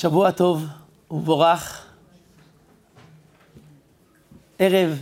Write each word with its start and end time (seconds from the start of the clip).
שבוע 0.00 0.30
טוב 0.30 0.64
ומבורך. 1.10 1.86
ערב 4.58 4.98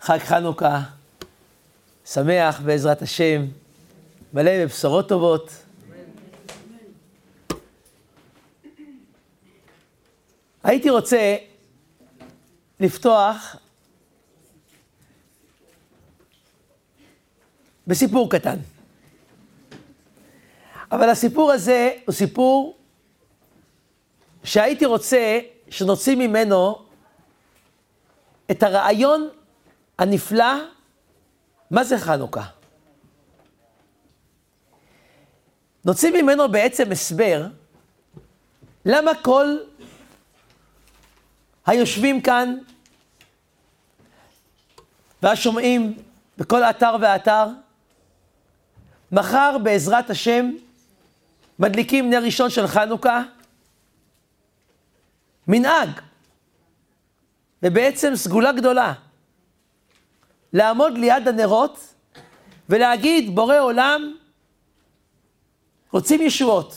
חג 0.00 0.18
חנוכה, 0.18 0.80
שמח 2.04 2.60
בעזרת 2.60 3.02
השם, 3.02 3.44
מלא 4.32 4.64
בבשורות 4.64 5.08
טובות. 5.08 5.50
הייתי 10.64 10.90
רוצה 10.90 11.36
לפתוח 12.80 13.56
בסיפור 17.86 18.30
קטן. 18.30 18.56
אבל 20.92 21.08
הסיפור 21.08 21.52
הזה 21.52 21.90
הוא 22.06 22.12
סיפור 22.14 22.79
שהייתי 24.44 24.86
רוצה 24.86 25.38
שנוציא 25.70 26.16
ממנו 26.16 26.78
את 28.50 28.62
הרעיון 28.62 29.28
הנפלא, 29.98 30.54
מה 31.70 31.84
זה 31.84 31.98
חנוכה. 31.98 32.44
נוציא 35.84 36.22
ממנו 36.22 36.48
בעצם 36.48 36.92
הסבר 36.92 37.46
למה 38.84 39.10
כל 39.22 39.56
היושבים 41.66 42.20
כאן 42.20 42.58
והשומעים 45.22 45.96
בכל 46.38 46.62
אתר 46.64 46.96
ואתר, 47.00 47.46
מחר 49.12 49.56
בעזרת 49.62 50.10
השם 50.10 50.50
מדליקים 51.58 52.10
נר 52.10 52.22
ראשון 52.24 52.50
של 52.50 52.66
חנוכה, 52.66 53.22
מנהג, 55.48 55.88
ובעצם 57.62 58.16
סגולה 58.16 58.52
גדולה, 58.52 58.92
לעמוד 60.52 60.98
ליד 60.98 61.28
הנרות 61.28 61.94
ולהגיד, 62.68 63.34
בורא 63.34 63.58
עולם, 63.58 64.14
רוצים 65.92 66.20
ישועות. 66.22 66.74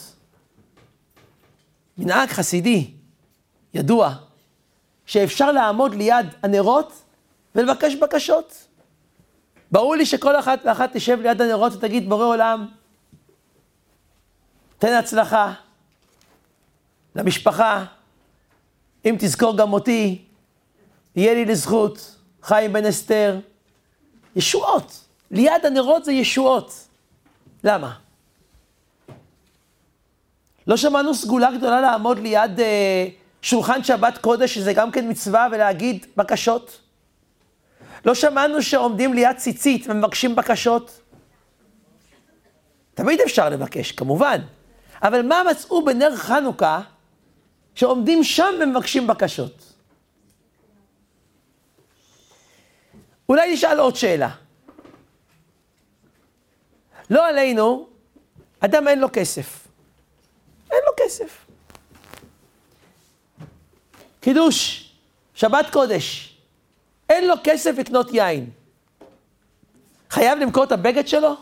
מנהג 1.98 2.30
חסידי, 2.30 2.92
ידוע, 3.74 4.16
שאפשר 5.06 5.52
לעמוד 5.52 5.96
ליד 5.96 6.26
הנרות 6.44 7.04
ולבקש 7.56 7.96
בקשות. 7.96 8.68
ברור 9.72 9.96
לי 9.96 10.06
שכל 10.06 10.40
אחת 10.40 10.59
ואחת 10.66 10.90
תשב 10.94 11.20
ליד 11.22 11.42
הנרות 11.42 11.74
ותגיד, 11.74 12.09
בורא 12.09 12.26
עולם, 12.26 12.68
תן 14.78 14.94
הצלחה 14.94 15.54
למשפחה, 17.16 17.86
אם 19.06 19.16
תזכור 19.20 19.58
גם 19.58 19.73
אותי, 19.73 20.22
יהיה 21.16 21.34
לי 21.34 21.46
לזכות, 21.46 22.16
חיים 22.42 22.73
בן 22.73 22.86
אסתר, 22.86 23.40
ישועות. 24.36 25.00
ליד 25.32 25.66
הנרות 25.66 26.06
זה 26.06 26.12
ישועות. 26.12 26.88
למה? 27.64 27.94
לא 30.68 30.78
שמענו 30.78 31.14
סגולה 31.14 31.52
גדולה 31.58 31.81
לעמוד 31.81 32.20
ליד 32.20 32.59
אה, 32.59 33.08
שולחן 33.42 33.84
שבת 33.84 34.18
קודש, 34.18 34.56
שזה 34.56 34.74
גם 34.74 34.92
כן 34.92 35.09
מצווה, 35.09 35.48
ולהגיד 35.52 36.06
בקשות? 36.18 36.80
לא 38.06 38.16
שמענו 38.16 38.62
שעומדים 38.62 39.14
ליד 39.14 39.38
ציצית 39.38 39.86
ומבקשים 39.90 40.36
בקשות? 40.36 41.02
תמיד 42.94 43.22
אפשר 43.22 43.50
לבקש, 43.50 43.92
כמובן. 43.92 44.38
אבל 45.04 45.22
מה 45.28 45.42
מצאו 45.52 45.86
בנר 45.86 46.16
חנוכה 46.16 46.81
שעומדים 47.76 48.24
שם 48.24 48.54
ומבקשים 48.62 49.08
בקשות? 49.08 49.74
אולי 53.30 53.54
נשאל 53.54 53.80
עוד 53.80 53.96
שאלה. 53.96 54.30
לא 57.09 57.28
עלינו, 57.28 57.88
אדם 58.59 58.88
אין 58.88 59.00
לו 59.00 59.08
כסף. 59.14 59.68
אין 60.72 60.80
לו 60.86 60.92
כסף. 61.06 61.46
קידוש, 64.20 64.90
שבת 65.34 65.66
קודש, 65.72 66.38
אין 67.09 67.28
לו 67.28 67.34
כסף 67.44 67.76
לקנות 67.80 68.08
יין. 68.14 68.50
חייב 70.09 70.40
למכור 70.40 70.64
את 70.64 70.72
הבגד 70.72 71.08
שלו? 71.08 71.36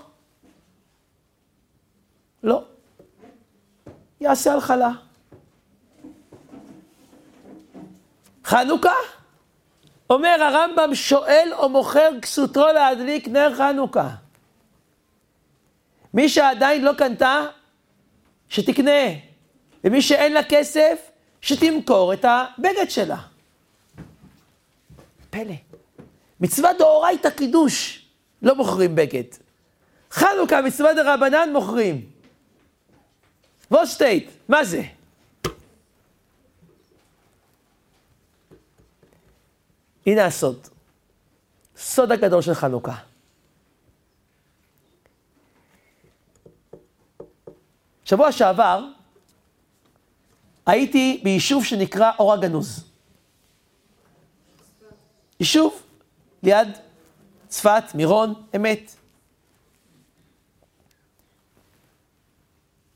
לא. 2.43 2.63
יעשה 4.21 4.53
על 4.53 4.61
חנוכה? 8.45 8.93
אומר 10.09 10.37
הרמב"ם, 10.41 10.95
שואל 10.95 11.51
או 11.53 11.69
מוכר 11.69 12.09
כסותו 12.21 12.67
להדליק 12.73 13.27
נר 13.27 13.55
חנוכה. 13.55 14.09
מי 16.13 16.29
שעדיין 16.29 16.83
לא 16.83 16.93
קנתה, 16.93 17.45
שתקנה. 18.49 19.01
ומי 19.83 20.01
שאין 20.01 20.33
לה 20.33 20.43
כסף, 20.43 21.11
שתמכור 21.41 22.13
את 22.13 22.25
הבגד 22.25 22.89
שלה. 22.89 23.17
פלא. 25.29 25.53
מצווה 26.39 26.73
דאורייתא 26.73 27.29
קידוש, 27.29 28.05
לא 28.41 28.55
מוכרים 28.55 28.95
בגד. 28.95 29.23
חנוכה, 30.11 30.61
מצווה 30.61 30.93
דרבנן 30.93 31.49
מוכרים. 31.53 32.05
ווסטייט, 33.71 34.29
מה 34.49 34.63
זה? 34.63 34.81
הנה 40.05 40.25
הסוד. 40.25 40.67
סוד 41.77 42.11
הגדול 42.11 42.41
של 42.41 42.53
חנוכה. 42.53 42.95
שבוע 48.05 48.31
שעבר 48.31 48.85
הייתי 50.65 51.21
ביישוב 51.23 51.65
שנקרא 51.65 52.11
אור 52.19 52.33
הגנוז. 52.33 52.83
יישוב 55.39 55.83
ליד 56.43 56.67
צפת, 57.47 57.83
מירון, 57.95 58.33
אמת. 58.55 58.91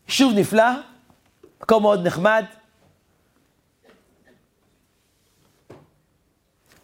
יישוב 0.07 0.33
נפלא, 0.35 0.69
מקום 1.61 1.83
מאוד 1.83 2.07
נחמד. 2.07 2.45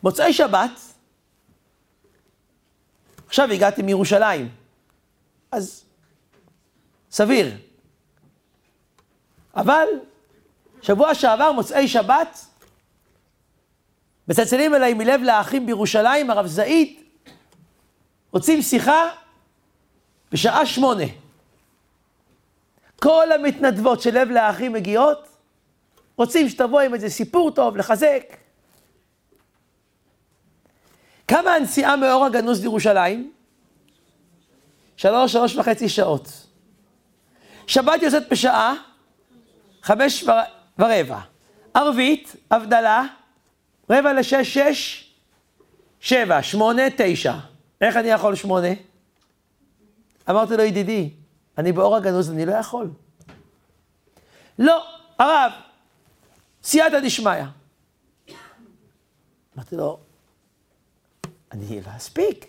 מוצאי 0.03 0.33
שבת, 0.33 0.71
עכשיו 3.27 3.51
הגעתי 3.51 3.81
מירושלים, 3.81 4.49
אז 5.51 5.83
סביר. 7.11 7.57
אבל 9.55 9.87
שבוע 10.81 11.15
שעבר, 11.15 11.51
מוצאי 11.51 11.87
שבת, 11.87 12.45
מצלצלים 14.27 14.75
אליי 14.75 14.93
מלב 14.93 15.21
לאחים 15.21 15.65
בירושלים, 15.65 16.29
הרב 16.29 16.47
זעיד, 16.47 16.99
רוצים 18.31 18.61
שיחה 18.61 19.09
בשעה 20.31 20.65
שמונה. 20.65 21.03
כל 23.01 23.31
המתנדבות 23.31 24.01
של 24.01 24.19
לב 24.19 24.29
לאחים 24.29 24.73
מגיעות, 24.73 25.27
רוצים 26.15 26.49
שתבוא 26.49 26.81
עם 26.81 26.93
איזה 26.93 27.09
סיפור 27.09 27.51
טוב, 27.51 27.77
לחזק. 27.77 28.40
כמה 31.31 31.55
הנסיעה 31.55 31.95
מאור 31.95 32.25
הגנוז 32.25 32.61
לירושלים? 32.61 33.31
שלוש, 34.97 35.33
שלוש 35.33 35.55
וחצי 35.55 35.89
שעות. 35.89 36.47
שבת 37.67 38.01
יוצאת 38.01 38.29
בשעה 38.29 38.73
חמש 39.81 40.25
ורבע. 40.79 41.19
ערבית, 41.73 42.35
הבדלה, 42.51 43.03
רבע 43.89 44.13
לשש, 44.13 44.57
שש, 44.57 45.11
שבע, 45.99 46.43
שמונה, 46.43 46.83
תשע. 46.97 47.33
איך 47.81 47.97
אני 47.97 48.07
יכול 48.07 48.35
שמונה? 48.35 48.73
אמרתי 50.29 50.57
לו, 50.57 50.63
ידידי, 50.63 51.09
אני 51.57 51.71
באור 51.71 51.95
הגנוז, 51.95 52.31
אני 52.31 52.45
לא 52.45 52.51
יכול. 52.51 52.89
לא, 54.59 54.85
הרב, 55.19 55.51
סייעתא 56.63 56.99
דשמיא. 56.99 57.43
אמרתי 59.55 59.75
לו, 59.75 59.99
אני 61.51 61.81
לא 61.81 61.91
אספיק. 61.97 62.45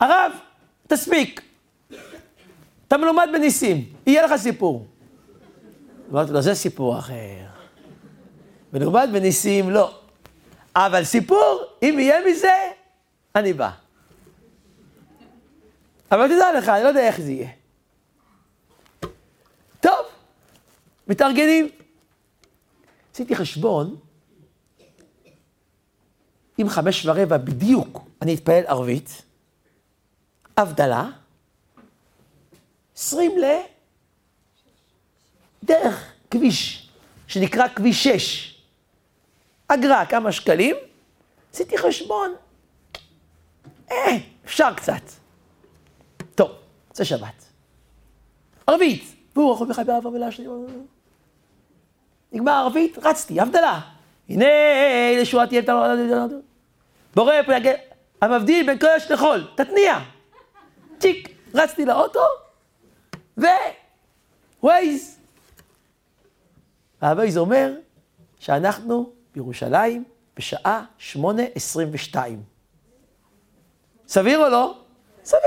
הרב, 0.00 0.32
תספיק. 0.86 1.42
אתה 2.88 2.96
מלומד 2.96 3.28
בניסים, 3.32 3.92
יהיה 4.06 4.26
לך 4.26 4.36
סיפור. 4.36 4.86
אמרתי 6.10 6.32
לו, 6.32 6.42
זה 6.42 6.54
סיפור 6.54 6.98
אחר. 6.98 7.46
מלומד 8.72 9.08
בניסים, 9.12 9.70
לא. 9.70 10.00
אבל 10.76 11.04
סיפור, 11.04 11.62
אם 11.82 11.96
יהיה 11.98 12.16
מזה, 12.30 12.52
אני 13.34 13.52
בא. 13.52 13.70
אבל 16.12 16.26
תדע 16.26 16.58
לך, 16.58 16.68
אני 16.68 16.82
לא 16.82 16.88
יודע 16.88 17.06
איך 17.06 17.20
זה 17.20 17.30
יהיה. 17.32 17.48
טוב, 19.80 20.06
מתארגנים. 21.08 21.68
עשיתי 23.14 23.36
חשבון, 23.36 23.96
אם 26.58 26.68
חמש 26.68 27.06
ורבע 27.06 27.36
בדיוק 27.36 28.00
אני 28.22 28.34
אתפלל 28.34 28.62
ערבית, 28.66 29.22
הבדלה, 30.56 31.10
עשרים 32.96 33.38
ל... 33.38 33.44
דרך 35.64 36.12
כביש, 36.30 36.88
שנקרא 37.26 37.68
כביש 37.68 38.04
6. 38.04 38.62
אגרה, 39.68 40.06
כמה 40.06 40.32
שקלים, 40.32 40.76
עשיתי 41.52 41.78
חשבון. 41.78 42.34
אה, 43.90 44.16
אפשר 44.44 44.74
קצת. 44.74 45.02
טוב, 46.34 46.50
זה 46.94 47.04
שבת. 47.04 47.44
ערבית. 48.66 49.14
והוא 49.36 49.52
רחוב 49.52 49.70
אחד 49.70 49.86
באהבה 49.86 50.08
ולהשלים. 50.08 50.66
נגמר 52.32 52.52
ערבית, 52.52 52.98
רצתי, 52.98 53.40
הבדלה. 53.40 53.80
הנה 54.28 54.46
לישועת 55.16 55.52
יהיה 55.52 55.62
בורא 57.18 57.34
פה 57.46 57.56
יגל, 57.56 57.74
המבדיל 58.22 58.66
בין 58.66 58.78
קודש 58.78 59.10
לחול, 59.10 59.48
תתניע. 59.54 59.98
צ'יק, 60.98 61.28
רצתי 61.54 61.84
לאוטו, 61.84 62.20
ו... 63.38 63.46
ווייז. 64.62 65.18
והווייז 67.02 67.38
אומר 67.38 67.72
שאנחנו 68.38 69.12
בירושלים 69.34 70.04
בשעה 70.36 70.84
שמונה 70.98 71.42
עשרים 71.54 71.88
ושתיים. 71.92 72.42
סביר 74.08 74.44
או 74.44 74.48
לא? 74.48 74.74
סביר. 75.24 75.42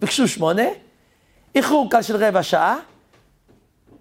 ביקשו 0.00 0.28
שמונה, 0.28 0.68
איחור 1.54 1.90
קל 1.90 2.02
של 2.02 2.16
רבע 2.16 2.42
שעה, 2.42 2.78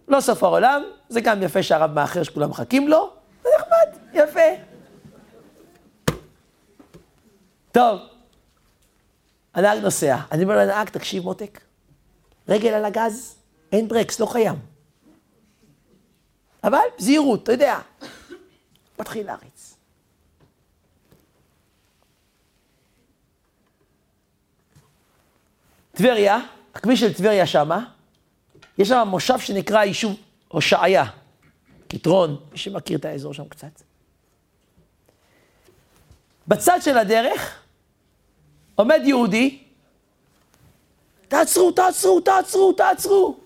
לא 0.08 0.22
סוף 0.22 0.44
העולם, 0.44 0.84
זה 1.10 1.22
גם 1.22 1.44
יפה 1.44 1.64
שהרב 1.64 1.94
מאחר 1.94 2.24
שכולם 2.24 2.50
מחכים 2.50 2.88
לו, 2.88 3.14
זה 3.44 3.50
נחמד, 3.60 3.98
יפה. 4.14 4.73
טוב, 7.74 8.00
הנהג 9.54 9.80
נוסע, 9.80 10.18
אני 10.32 10.44
אומר 10.44 10.58
לנהג, 10.58 10.90
תקשיב 10.90 11.24
מותק, 11.24 11.62
רגל 12.48 12.70
על 12.70 12.86
הגז, 12.86 13.36
אין 13.72 13.88
ברקס, 13.88 14.20
לא 14.20 14.30
קיים. 14.32 14.56
אבל 16.64 16.80
זהירות, 16.98 17.44
אתה 17.44 17.52
יודע, 17.52 17.80
מתחיל 19.00 19.26
להריץ. 19.26 19.76
טבריה, 25.92 26.40
הכביש 26.76 27.00
של 27.00 27.14
טבריה 27.14 27.48
שמה, 27.48 27.86
יש 28.78 28.88
שם 28.88 29.08
מושב 29.08 29.40
שנקרא 29.40 29.84
יישוב 29.84 30.16
הושעיה, 30.48 31.06
קטרון, 31.88 32.46
מי 32.52 32.58
שמכיר 32.58 32.98
את 32.98 33.06
האזור 33.06 33.34
שם 33.34 33.48
קצת. 33.48 33.82
בצד 36.48 36.80
של 36.82 36.98
הדרך 36.98 37.63
עומד 38.76 39.02
יהודי, 39.04 39.60
תעצרו, 41.28 41.72
תעצרו, 41.72 42.22
תעצרו, 42.22 42.74
תעצרו. 42.74 43.38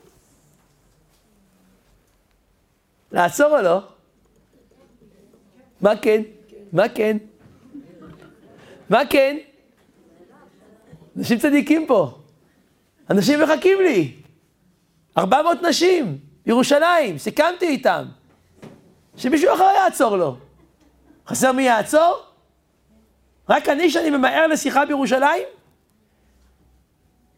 לעצור 3.12 3.58
או 3.58 3.62
לא? 3.62 3.80
מה 5.82 5.96
כן? 6.02 6.22
מה 6.74 6.90
כן? 6.90 7.18
מה 8.90 9.00
כן? 9.10 9.38
אנשים 11.18 11.40
צדיקים 11.40 11.88
פה. 11.88 12.18
אנשים 13.10 13.40
מחכים 13.42 13.82
לי. 13.82 14.14
400 15.18 15.62
נשים, 15.62 16.18
ירושלים, 16.46 17.18
סיכמתי 17.18 17.68
איתם. 17.68 18.06
שמישהו 19.18 19.54
אחר 19.54 19.70
יעצור 19.76 20.18
לו. 20.18 20.38
חסר 21.28 21.52
מי 21.52 21.64
יעצור? 21.64 22.27
רק 23.50 23.70
אני 23.70 23.90
שאני 23.90 24.10
ממהר 24.10 24.48
לשיחה 24.48 24.86
בירושלים? 24.86 25.48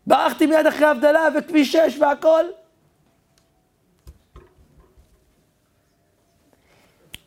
ברחתי 0.08 0.46
מיד 0.46 0.66
אחרי 0.66 0.86
הבדלה 0.86 1.28
וכביש 1.38 1.72
6 1.72 1.98
והכל? 2.02 2.46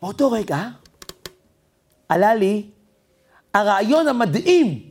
באותו 0.01 0.31
רגע 0.31 0.67
עלה 2.09 2.35
לי 2.35 2.69
הרעיון 3.53 4.07
המדהים 4.07 4.89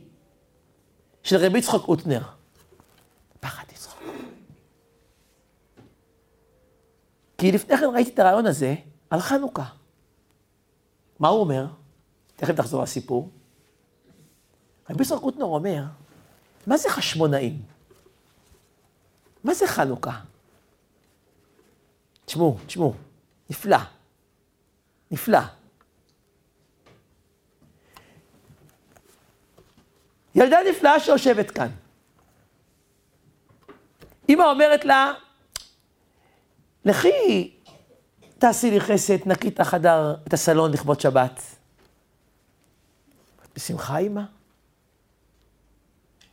של 1.23 1.35
רבי 1.35 1.59
יצחק 1.59 1.87
אוטנר. 1.87 2.21
פחדתי 3.39 3.73
לצחוק. 3.75 3.99
כי 7.37 7.51
לפני 7.51 7.77
כן 7.77 7.85
ראיתי 7.93 8.09
את 8.13 8.19
הרעיון 8.19 8.45
הזה 8.45 8.75
על 9.09 9.19
חנוכה. 9.19 9.65
מה 11.19 11.27
הוא 11.27 11.39
אומר? 11.39 11.67
תכף 12.35 12.55
תחזור 12.55 12.83
לסיפור. 12.83 13.29
רבי 14.89 15.03
יצחק 15.03 15.23
אוטנר 15.23 15.45
אומר, 15.45 15.83
מה 16.67 16.77
זה 16.77 16.89
חשמונאים? 16.89 17.61
מה 19.43 19.53
זה 19.53 19.67
חנוכה? 19.67 20.19
תשמעו, 22.25 22.57
תשמעו, 22.65 22.93
נפלא. 23.49 23.77
נפלא. 25.11 25.39
ילדה 30.35 30.57
נפלאה 30.69 30.99
שיושבת 30.99 31.51
כאן. 31.51 31.69
אמא 34.29 34.43
אומרת 34.43 34.85
לה, 34.85 35.13
לכי, 36.85 37.53
תעשי 38.37 38.71
לי 38.71 38.81
חסד, 38.81 39.27
נקי 39.27 39.47
את 39.47 39.59
החדר, 39.59 40.15
את 40.27 40.33
הסלון 40.33 40.71
לכבוד 40.71 40.99
שבת. 40.99 41.41
בשמחה, 43.55 43.97
אמא. 43.97 44.21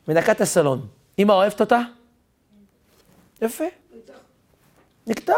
מנקה 0.08 0.32
את 0.32 0.40
הסלון. 0.40 0.88
אמא 1.18 1.32
אוהבת 1.32 1.60
אותה? 1.60 1.80
יפה. 3.42 3.64
נקטע. 5.06 5.34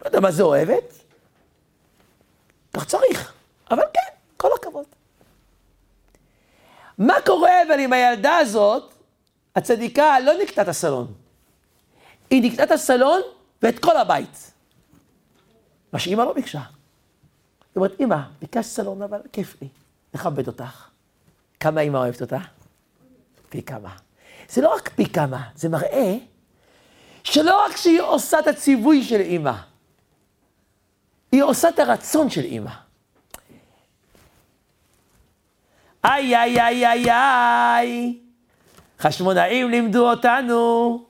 לא 0.00 0.06
יודע 0.06 0.20
מה 0.20 0.32
זה 0.32 0.42
אוהבת. 0.42 1.02
כך 2.72 2.86
צריך, 2.86 3.32
אבל 3.70 3.82
כן, 3.94 4.14
כל 4.36 4.48
הכבוד. 4.60 4.86
מה 6.98 7.14
קורה 7.26 7.62
אבל 7.66 7.80
עם 7.80 7.92
הילדה 7.92 8.36
הזאת, 8.36 8.94
הצדיקה 9.56 10.20
לא 10.20 10.32
נקטה 10.42 10.62
את 10.62 10.68
הסלון. 10.68 11.14
היא 12.30 12.42
נקטה 12.50 12.62
את 12.62 12.70
הסלון 12.70 13.20
ואת 13.62 13.78
כל 13.78 13.96
הבית. 13.96 14.52
מה 15.92 15.98
שאימא 15.98 16.22
לא 16.22 16.32
ביקשה. 16.32 16.58
היא 16.60 17.76
אומרת, 17.76 18.00
אימא, 18.00 18.16
ביקשת 18.40 18.68
סלון, 18.68 19.02
אבל 19.02 19.20
כיף 19.32 19.62
לי, 19.62 19.68
נכבד 20.14 20.46
אותך. 20.46 20.91
כמה 21.62 21.80
אימא 21.80 21.96
אוהבת 21.98 22.20
אותה? 22.20 22.38
פי 23.48 23.62
כמה. 23.62 23.96
זה 24.48 24.62
לא 24.62 24.74
רק 24.74 24.88
פי 24.88 25.06
כמה, 25.06 25.42
זה 25.54 25.68
מראה 25.68 26.16
שלא 27.24 27.64
רק 27.64 27.76
שהיא 27.76 28.00
עושה 28.00 28.38
את 28.38 28.46
הציווי 28.46 29.04
של 29.04 29.20
אימא, 29.20 29.52
היא 31.32 31.42
עושה 31.42 31.68
את 31.68 31.78
הרצון 31.78 32.30
של 32.30 32.40
אימא. 32.40 32.70
איי, 36.04 36.36
איי, 36.36 36.60
איי, 36.60 36.86
איי, 36.86 37.10
איי, 37.10 38.18
חשמונאים 38.98 39.70
לימדו 39.70 40.10
אותנו. 40.10 41.04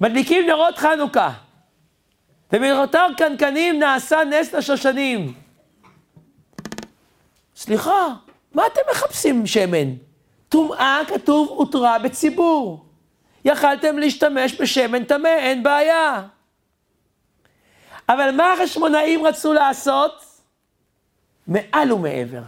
מדליקים 0.00 0.46
נרות 0.46 0.78
חנוכה, 0.78 1.32
ובנרותם 2.52 3.10
קנקנים 3.16 3.78
נעשה 3.78 4.18
נס 4.24 4.52
לשושנים. 4.52 5.34
סליחה, 7.56 8.14
מה 8.54 8.66
אתם 8.66 8.80
מחפשים 8.90 9.46
שמן? 9.46 9.94
טומאה, 10.48 11.00
כתוב, 11.08 11.48
הותרה 11.48 11.98
בציבור. 11.98 12.84
יכלתם 13.44 13.98
להשתמש 13.98 14.60
בשמן 14.60 15.04
טמא, 15.04 15.28
אין 15.28 15.62
בעיה. 15.62 16.22
אבל 18.08 18.30
מה 18.30 18.52
החשמונאים 18.52 19.26
רצו 19.26 19.52
לעשות? 19.52 20.24
מעל 21.46 21.92
ומעבר. 21.92 22.42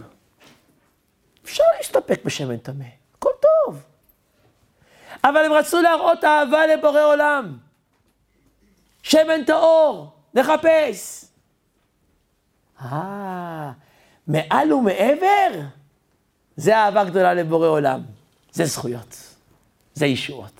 אפשר 1.43 1.63
להסתפק 1.77 2.19
בשמן 2.25 2.57
טמא, 2.57 2.85
הכל 3.17 3.29
טוב. 3.41 3.83
אבל 5.23 5.45
הם 5.45 5.53
רצו 5.53 5.81
להראות 5.81 6.23
אהבה 6.23 6.67
לבורא 6.67 7.01
עולם. 7.01 7.57
שמן 9.03 9.43
טהור, 9.43 10.11
נחפש. 10.33 11.25
אה, 12.81 13.71
מעל 14.27 14.73
ומעבר? 14.73 15.76
זה 16.57 16.77
אהבה 16.77 17.03
גדולה 17.03 17.33
לבורא 17.33 17.67
עולם. 17.67 18.01
זה 18.51 18.65
זכויות, 18.65 19.17
זה 19.93 20.05
ישועות. 20.05 20.51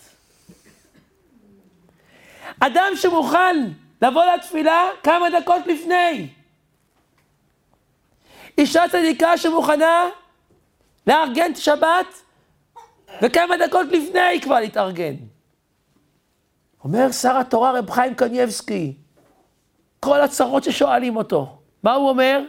אדם 2.60 2.92
שמוכן 2.96 3.72
לבוא 4.02 4.26
לתפילה 4.26 4.90
כמה 5.04 5.26
דקות 5.40 5.68
לפני. 5.68 6.30
אישה 8.58 8.84
צדיקה 8.92 9.38
שמוכנה 9.38 10.10
לארגן 11.08 11.56
שבת, 11.56 12.06
וכמה 13.22 13.56
דקות 13.68 13.88
לפני 13.92 14.42
כבר 14.42 14.60
להתארגן. 14.60 15.16
אומר 16.84 17.12
שר 17.12 17.38
התורה 17.38 17.80
רב 17.80 17.90
חיים 17.92 18.16
קניבסקי, 18.16 18.94
כל 20.00 20.22
הצרות 20.22 20.64
ששואלים 20.64 21.16
אותו, 21.16 21.58
מה 21.84 21.94
הוא 21.94 22.10
אומר? 22.10 22.42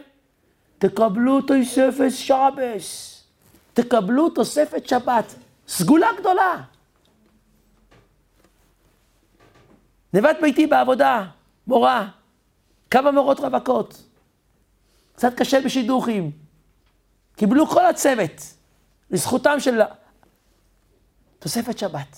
תקבלו 0.77 1.41
תוספת 1.41 2.11
שבס, 2.11 3.08
תקבלו 3.73 4.29
תוספת 4.29 4.87
שבת, 4.87 5.35
סגולה 5.67 6.07
גדולה. 6.19 6.61
נבט 10.13 10.37
ביתי 10.41 10.67
בעבודה, 10.67 11.25
מורה, 11.67 12.07
כמה 12.91 13.11
מורות 13.11 13.39
רווקות, 13.39 14.03
קצת 15.15 15.33
קשה 15.37 15.61
בשידוכים, 15.61 16.31
קיבלו 17.35 17.67
כל 17.67 17.85
הצוות, 17.85 18.41
לזכותם 19.11 19.59
של 19.59 19.81
תוספת 21.39 21.77
שבת. 21.77 22.17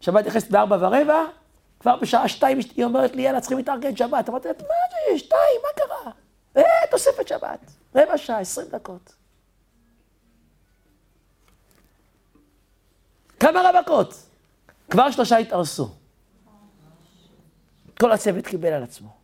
שבת 0.00 0.26
נכנסת 0.26 0.50
בארבע 0.50 0.76
ורבע, 0.80 1.24
כבר 1.80 1.96
בשעה 1.96 2.28
שתיים 2.28 2.58
היא 2.76 2.84
אומרת 2.84 3.16
לי, 3.16 3.22
יאללה, 3.22 3.40
צריכים 3.40 3.58
להתארגן 3.58 3.96
שבת. 3.96 4.28
אמרתי 4.28 4.48
לה, 4.48 4.54
מה 4.60 4.74
זה, 5.12 5.18
שתיים, 5.18 5.60
מה 5.62 5.84
קרה? 5.84 6.12
אה, 6.56 6.62
תוספת 6.90 7.28
שבת. 7.28 7.70
רבע 7.94 8.18
שעה, 8.18 8.40
עשרים 8.40 8.68
דקות. 8.70 9.17
כמה 13.40 13.60
רווקות? 13.60 14.14
כבר 14.90 15.10
שלושה 15.10 15.36
התארסו. 15.36 15.90
כל 18.00 18.12
הצוות 18.12 18.46
קיבל 18.46 18.72
על 18.72 18.82
עצמו. 18.82 19.16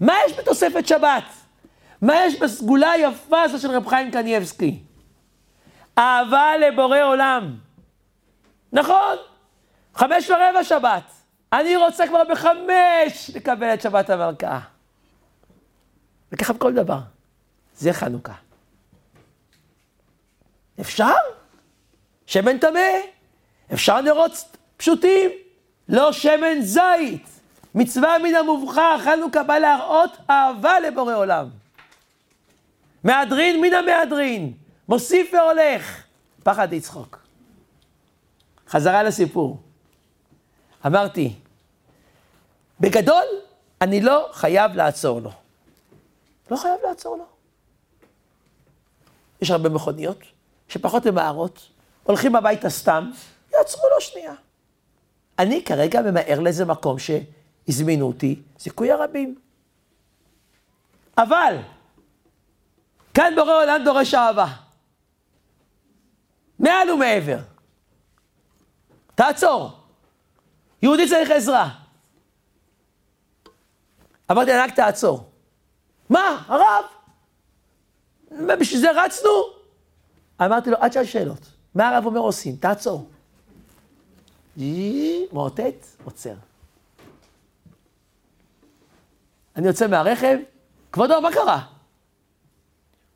מה 0.00 0.14
יש 0.26 0.38
בתוספת 0.38 0.86
שבת? 0.86 1.24
מה 2.02 2.14
יש 2.26 2.38
בסגולה 2.40 2.90
היפה 2.90 3.42
הזו 3.42 3.58
של 3.58 3.70
רב 3.70 3.86
חיים 3.86 4.10
קניאבסקי? 4.10 4.82
אהבה 5.98 6.56
לבורא 6.56 7.02
עולם. 7.02 7.58
נכון, 8.72 9.16
חמש 9.94 10.30
ורבע 10.30 10.64
שבת. 10.64 11.02
אני 11.52 11.76
רוצה 11.76 12.06
כבר 12.06 12.22
בחמש 12.30 13.30
לקבל 13.34 13.74
את 13.74 13.80
שבת 13.82 14.10
המלכה. 14.10 14.60
וככה 16.32 16.52
בכל 16.52 16.72
דבר. 16.72 16.98
זה 17.74 17.92
חנוכה. 17.92 18.34
אפשר? 20.80 21.14
שמן 22.26 22.58
טמא. 22.58 22.80
אפשר 23.72 24.00
נרות 24.00 24.56
פשוטים. 24.76 25.30
לא 25.88 26.12
שמן 26.12 26.60
זית. 26.60 27.26
מצווה 27.74 28.18
מן 28.18 28.34
המובחר, 28.34 28.98
חנוכה 28.98 29.42
בא 29.42 29.58
להראות 29.58 30.10
אהבה 30.30 30.80
לבורא 30.80 31.14
עולם. 31.14 31.48
מהדרין 33.04 33.60
מן 33.60 33.74
המהדרין, 33.74 34.52
מוסיף 34.88 35.34
והולך. 35.34 36.02
פחד 36.42 36.74
לצחוק. 36.74 37.18
חזרה 38.68 39.02
לסיפור. 39.02 39.60
אמרתי, 40.86 41.34
בגדול, 42.80 43.24
אני 43.80 44.00
לא 44.00 44.28
חייב 44.32 44.76
לעצור 44.76 45.20
לו. 45.20 45.30
לא 46.50 46.56
חייב 46.56 46.80
לעצור 46.88 47.16
לו. 47.16 47.24
יש 49.42 49.50
הרבה 49.50 49.68
מכוניות 49.68 50.18
שפחות 50.68 51.06
ממהרות, 51.06 51.68
הולכים 52.02 52.36
הביתה 52.36 52.70
סתם, 52.70 53.10
יעצרו 53.54 53.88
לו 53.94 54.00
שנייה. 54.00 54.34
אני 55.38 55.64
כרגע 55.64 56.02
ממהר 56.02 56.40
לאיזה 56.40 56.64
מקום 56.64 56.96
שהזמינו 56.98 58.06
אותי, 58.06 58.42
סיכוי 58.58 58.92
הרבים. 58.92 59.38
אבל, 61.18 61.56
כאן 63.14 63.32
בורא 63.36 63.62
עולם 63.62 63.80
דורש 63.84 64.14
אהבה. 64.14 64.46
מעל 66.58 66.90
ומעבר. 66.90 67.38
תעצור. 69.14 69.70
יהודי 70.82 71.08
צריך 71.08 71.30
עזרה. 71.30 71.68
אמרתי 74.30 74.50
לנהג, 74.50 74.70
תעצור. 74.70 75.30
מה, 76.10 76.44
הרב? 76.46 76.84
בשביל 78.60 78.80
זה 78.80 78.90
רצנו? 79.04 79.30
אמרתי 80.42 80.70
לו, 80.70 80.76
תשאל 80.90 81.04
שאלות. 81.04 81.46
מה 81.74 81.88
הרב 81.88 82.06
אומר 82.06 82.20
עושים? 82.20 82.56
תעצור. 82.56 83.10
מאותת, 85.32 85.86
עוצר. 86.04 86.34
אני 89.56 89.66
יוצא 89.66 89.86
מהרכב, 89.86 90.38
כבודו, 90.92 91.20
מה 91.20 91.32
קרה? 91.32 91.66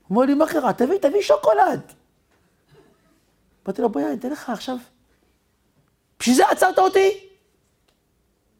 הוא 0.08 0.16
אומר 0.16 0.26
לי, 0.26 0.34
מה 0.34 0.46
קרה? 0.48 0.72
תביא, 0.72 0.98
תביא 0.98 1.22
שוקולד. 1.22 1.92
אמרתי 3.64 3.82
לו, 3.82 3.88
בואי, 3.88 4.04
אני 4.04 4.14
אתן 4.14 4.30
לך 4.30 4.50
עכשיו. 4.50 4.76
בשביל 6.18 6.36
זה 6.36 6.48
עצרת 6.48 6.78
אותי? 6.78 7.28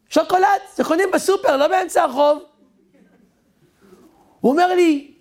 שוקולד, 0.09 0.61
זה 0.75 0.83
קונים 0.83 1.09
בסופר, 1.13 1.57
לא 1.57 1.67
באמצע 1.67 2.03
הרחוב. 2.03 2.43
הוא 4.39 4.51
אומר 4.51 4.67
לי, 4.67 5.13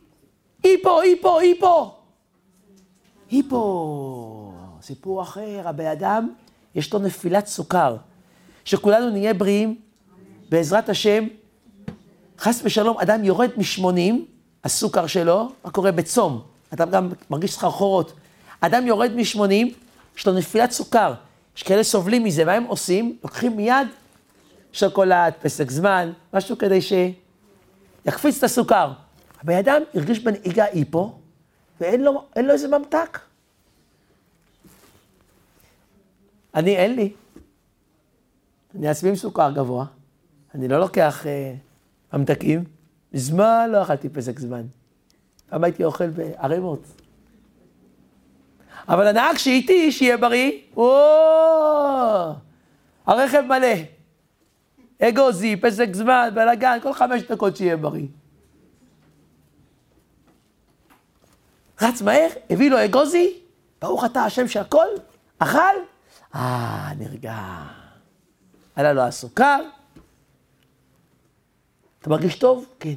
היפו, 0.63 1.01
היפו, 1.01 1.39
היפו. 1.39 1.95
היפו, 3.31 4.53
סיפור 4.83 5.23
אחר, 5.23 5.63
הבן 5.65 5.87
אדם, 5.87 6.35
יש 6.77 6.93
לו 6.93 6.99
נפילת 6.99 7.47
סוכר. 7.47 7.97
שכולנו 8.65 9.11
נהיה 9.11 9.35
בריאים, 9.35 9.77
בעזרת 10.49 10.89
השם. 10.89 11.27
חס 12.39 12.61
ושלום, 12.65 12.99
אדם 12.99 13.25
יורד 13.25 13.51
מ-80, 13.57 14.15
הסוכר 14.65 15.07
שלו, 15.07 15.53
מה 15.65 15.71
קורה 15.71 15.93
בצום? 15.93 16.43
אתה 16.75 16.85
גם 16.85 17.09
מרגיש 17.31 17.53
סחרחורות. 17.53 18.13
אדם 18.61 18.87
יורד 18.87 19.13
מ-80, 19.15 19.53
יש 20.17 20.27
לו 20.27 20.33
נפילת 20.33 20.71
סוכר. 20.71 21.15
יש 21.57 21.63
כאלה 21.63 21.83
סובלים 21.83 22.25
מזה, 22.25 22.45
מה 22.45 22.53
הם 22.53 22.65
עושים? 22.65 23.17
לוקחים 23.25 23.57
מיד 23.57 23.89
שוקולד, 24.73 25.33
פסק 25.43 25.71
זמן, 25.71 26.13
משהו 26.35 26.59
כדי 26.59 26.81
שיקפיץ 26.81 28.39
את 28.39 28.45
הסוכר. 28.45 28.93
הבן 29.43 29.57
אדם 29.57 29.83
הרגיש 29.95 30.19
בנהיגה 30.19 30.65
היפו, 30.65 31.13
ואין 31.81 32.05
לו, 32.05 32.25
לו 32.37 32.53
איזה 32.53 32.69
ממתק. 32.69 33.19
אני, 36.57 36.77
אין 36.77 36.97
לי. 36.97 37.13
אני 38.75 38.89
עצמי 38.89 39.09
עם 39.09 39.17
סוכר 39.17 39.51
גבוה, 39.51 39.87
אני 40.55 40.69
לא 40.69 40.81
לוקח 40.81 41.27
אה, 41.27 41.55
ממתקים. 42.13 42.65
מזמן 43.13 43.69
לא 43.73 43.83
אכלתי 43.83 44.09
פסק 44.09 44.39
זמן. 44.39 44.63
פעם 45.49 45.65
הייתי 45.65 45.85
אוכל 45.85 46.11
בערימות. 46.11 46.87
אבל 48.89 49.07
הנהג 49.07 49.37
שאיתי, 49.37 49.93
שיהיה 49.93 50.17
בריא, 50.17 50.53
או, 50.77 50.97
הרכב 53.07 53.41
מלא. 53.41 53.75
אגוזי, 55.03 55.57
פסק 55.57 55.95
זמן, 55.95 56.29
בלאגן, 56.35 56.79
כל 56.83 56.93
חמש 56.93 57.23
דקות 57.23 57.57
שיהיה 57.57 57.77
בריא. 57.77 58.07
רץ 61.83 62.03
מהר, 62.03 62.29
הביא 62.51 62.71
לו 62.71 62.85
אגוזי, 62.85 63.39
ברוך 63.83 64.05
אתה 64.05 64.21
השם 64.21 64.49
שהכל, 64.49 64.87
אכל, 65.39 65.77
אה, 66.37 66.93
נרגע. 66.99 67.39
עלה 68.77 68.93
לו 68.93 69.03
הסוכר. 69.03 69.61
אתה 71.99 72.11
מרגיש 72.11 72.39
טוב? 72.39 72.67
כן. 72.81 72.95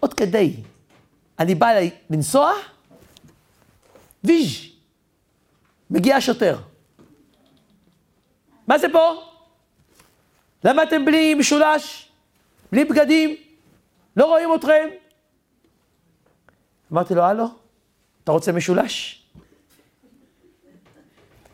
עוד 0.00 0.14
כדי, 0.14 0.56
אני 1.38 1.54
בא 1.54 1.66
לנסוע, 2.10 2.52
ויז', 4.24 4.56
מגיע 5.90 6.20
שוטר. 6.20 6.58
מה 8.66 8.78
זה 8.78 8.86
פה? 8.92 9.22
למה 10.64 10.82
אתם 10.82 11.04
בלי 11.04 11.34
משולש? 11.34 12.12
בלי 12.72 12.84
בגדים? 12.84 13.36
לא 14.16 14.26
רואים 14.26 14.54
אתכם? 14.54 14.88
אמרתי 16.92 17.14
לו, 17.14 17.22
הלו, 17.22 17.46
אתה 18.24 18.32
רוצה 18.32 18.52
משולש? 18.52 19.21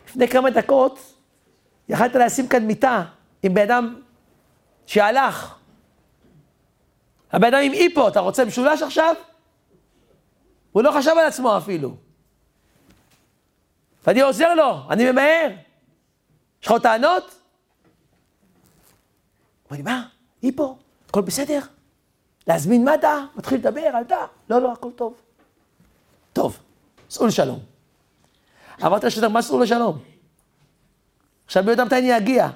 לפני 0.09 0.29
כמה 0.29 0.50
דקות 0.50 1.15
יכלת 1.88 2.15
לשים 2.15 2.49
כאן 2.49 2.67
מיטה 2.67 3.05
עם 3.43 3.55
בן 3.55 3.62
אדם 3.62 4.00
שהלך. 4.87 5.55
הבן 7.33 7.47
אדם 7.47 7.62
עם 7.62 7.73
איפו, 7.73 8.09
אתה 8.09 8.21
רוצה 8.21 8.45
משולש 8.45 8.83
עכשיו? 8.83 9.15
הוא 10.73 10.83
לא 10.83 10.93
חשב 10.99 11.11
על 11.11 11.27
עצמו 11.27 11.59
אפילו. 11.59 11.97
ואני 14.07 14.21
עוזר 14.21 14.55
לו, 14.55 14.81
אני 14.91 15.12
ממהר. 15.12 15.50
יש 16.61 16.67
לך 16.67 16.73
עוד 16.73 16.83
טענות? 16.83 17.25
הוא 17.25 17.31
אומר 19.71 19.77
לי, 19.77 19.83
מה? 19.83 20.09
היפו, 20.43 20.77
הכל 21.09 21.21
בסדר? 21.21 21.61
להזמין 22.47 22.88
מד"א, 22.88 23.09
מתחיל 23.37 23.59
לדבר, 23.59 23.91
עלתה. 23.95 24.27
לא, 24.50 24.62
לא, 24.62 24.73
הכל 24.73 24.91
טוב. 24.97 25.15
טוב, 26.33 26.59
סעו 27.11 27.27
לשלום. 27.27 27.68
אמרת 28.83 29.05
לשוטר, 29.05 29.29
מה 29.29 29.43
סעו 29.43 29.61
לשלום? 29.61 29.99
עכשיו 31.47 31.65
מי 31.65 31.71
יודע 31.71 31.85
מתי 31.85 31.99
אני 31.99 32.17
אגיע? 32.17 32.49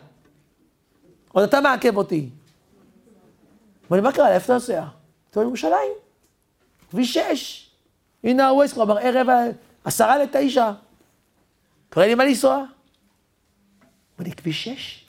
עוד 1.33 1.45
אתה 1.45 1.61
מעכב 1.61 1.97
אותי. 1.97 2.29
אמר 3.91 3.97
לי, 3.97 4.03
מה 4.03 4.13
קרה? 4.13 4.35
איפה 4.35 4.45
אתה 4.45 4.55
נוסע? 4.55 4.85
אתה 5.31 5.41
ירושלים, 5.41 5.93
כביש 6.91 7.19
6. 7.19 7.71
הנה 8.25 8.49
הווייס 8.49 8.73
כבר 8.73 8.85
מראה 8.85 9.11
רבע, 9.21 9.43
עשרה 9.85 10.19
לתשע. 10.19 10.71
קורא 11.93 12.07
לי 12.07 12.15
מה 12.15 12.25
לנסוע? 12.25 12.55
אומר 12.55 14.29
לי, 14.29 14.33
כביש 14.33 14.69
6? 14.69 15.05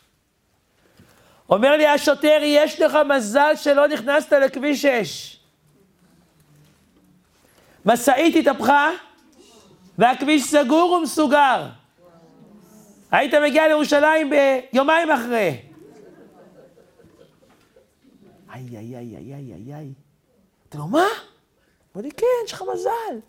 אומר 1.50 1.78
לי 1.78 1.88
השוטר, 1.88 2.40
יש 2.42 2.82
לך 2.82 2.98
מזל 3.16 3.56
שלא 3.56 3.88
נכנסת 3.88 4.34
לכביש 4.34 4.82
6. 4.82 5.38
משאית 7.86 8.36
התהפכה, 8.36 8.90
והכביש 9.98 10.44
סגור 10.44 10.92
ומסוגר. 10.92 11.70
היית 13.12 13.34
מגיע 13.34 13.68
לירושלים 13.68 14.30
ביומיים 14.30 15.12
אחרי. 15.12 15.62
איי, 18.54 18.78
איי, 18.78 18.98
איי, 18.98 19.16
איי, 19.18 19.34
איי, 19.34 19.54
איי, 19.54 19.76
איי. 19.76 19.94
אתה 20.70 20.78
לו, 20.78 20.88
מה? 20.88 21.08
אמר 21.96 22.04
לי, 22.04 22.12
כן, 22.12 22.26
יש 22.46 22.54
לך 22.54 22.64
מזל. 22.74 23.20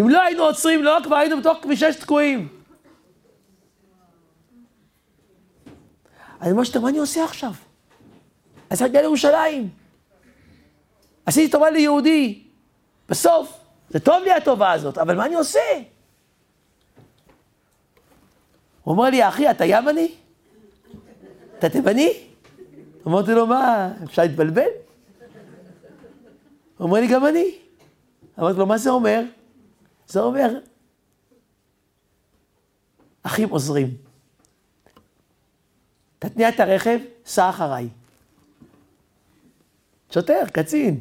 אם 0.00 0.08
לא 0.08 0.22
היינו 0.22 0.42
עוצרים, 0.42 0.82
לא, 0.82 0.98
כבר 1.04 1.16
היינו 1.16 1.40
בתוך 1.40 1.58
כביש 1.62 1.80
6 1.80 1.96
תקועים. 1.96 2.48
אני 6.40 6.50
אומר 6.50 6.64
שאתה, 6.64 6.80
מה 6.80 6.88
אני 6.88 6.98
עושה 6.98 7.24
עכשיו? 7.24 7.52
אז 8.70 8.82
אני 8.82 8.92
לירושלים. 8.92 9.70
עשיתי 11.26 11.52
טובה 11.52 11.70
ליהודי. 11.70 12.42
בסוף, 13.08 13.65
זה 13.90 14.00
טוב 14.00 14.24
לי 14.24 14.32
הטובה 14.32 14.72
הזאת, 14.72 14.98
אבל 14.98 15.16
מה 15.16 15.26
אני 15.26 15.34
עושה? 15.34 15.60
הוא 18.82 18.92
אומר 18.92 19.10
לי, 19.10 19.28
אחי, 19.28 19.50
אתה 19.50 19.64
ימני? 19.64 20.14
אתה 21.58 21.68
תימני? 21.68 22.26
אמרתי 23.06 23.32
לו, 23.32 23.46
מה, 23.46 23.92
אפשר 24.04 24.22
להתבלבל? 24.22 24.68
הוא 26.76 26.86
אומר 26.86 27.00
לי, 27.00 27.06
גם 27.06 27.26
אני. 27.26 27.54
אמרתי 28.38 28.58
לו, 28.58 28.66
מה 28.66 28.78
זה 28.78 28.90
אומר? 28.90 29.22
זה 30.06 30.20
אומר, 30.20 30.58
אחים 33.22 33.48
עוזרים. 33.48 33.96
תתניע 36.18 36.48
את 36.48 36.60
הרכב, 36.60 36.98
סע 37.26 37.50
אחריי. 37.50 37.88
שוטר, 40.10 40.42
קצין. 40.52 41.00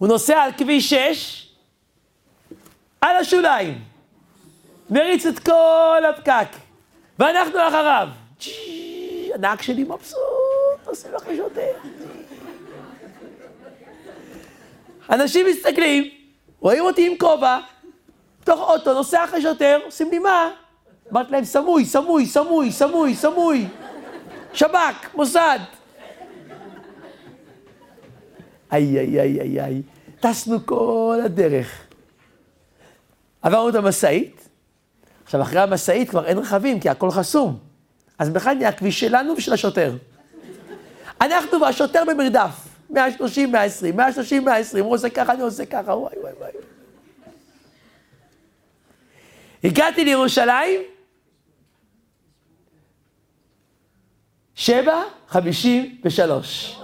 הוא 0.00 0.08
נוסע 0.08 0.38
על 0.38 0.52
כביש 0.52 0.94
6, 0.94 1.46
על 3.00 3.16
השוליים, 3.16 3.78
מריץ 4.90 5.26
את 5.26 5.38
כל 5.38 6.02
הפקק, 6.10 6.46
ואנחנו 7.18 7.68
אחריו. 7.68 8.08
הנהג 9.34 9.62
שלי 9.62 9.84
מבסוט, 9.84 10.86
עושה 10.86 11.08
לך 11.10 11.24
שוטר. 11.36 11.72
אנשים 15.10 15.46
מסתכלים, 15.46 16.10
רואים 16.60 16.84
אותי 16.84 17.06
עם 17.06 17.18
כובע, 17.18 17.58
תוך 18.44 18.60
אוטו, 18.60 18.94
נוסע 18.94 19.24
אחרי 19.24 19.42
שוטר, 19.42 19.80
עושים 19.84 20.10
לי 20.10 20.18
מה? 20.18 20.50
אמרתי 21.12 21.32
להם, 21.32 21.44
סמוי, 21.44 21.84
סמוי, 21.84 22.26
סמוי, 22.26 22.72
סמוי, 22.72 23.14
סמוי. 23.14 23.66
שב"כ, 24.54 25.14
מוסד. 25.14 25.58
איי, 28.72 28.98
איי, 28.98 29.20
איי, 29.20 29.40
איי, 29.40 29.64
איי. 29.64 29.82
טסנו 30.20 30.66
כל 30.66 31.20
הדרך. 31.24 31.82
עברנו 33.42 33.68
את 33.68 33.74
המשאית, 33.74 34.48
עכשיו 35.24 35.42
אחרי 35.42 35.60
המשאית 35.60 36.10
כבר 36.10 36.26
אין 36.26 36.38
רכבים, 36.38 36.80
כי 36.80 36.88
הכל 36.88 37.10
חסום. 37.10 37.58
אז 38.18 38.30
בכלל 38.30 38.54
נהיה 38.54 38.68
הכביש 38.68 39.00
שלנו 39.00 39.34
ושל 39.36 39.52
השוטר. 39.52 39.96
אנחנו 41.20 41.60
והשוטר 41.60 42.02
במרדף. 42.06 42.70
130, 42.90 43.52
120, 43.52 43.96
130, 43.96 44.44
120, 44.44 44.84
הוא 44.84 44.94
עושה 44.94 45.10
ככה, 45.10 45.32
אני 45.32 45.42
עושה 45.42 45.66
ככה, 45.66 45.94
וואי 45.96 46.14
וואי 46.20 46.32
וואי. 46.38 46.50
הגעתי 49.64 50.04
לירושלים, 50.04 50.80
שבע, 54.54 55.02
חמישים 55.28 56.00
ושלוש. 56.04 56.79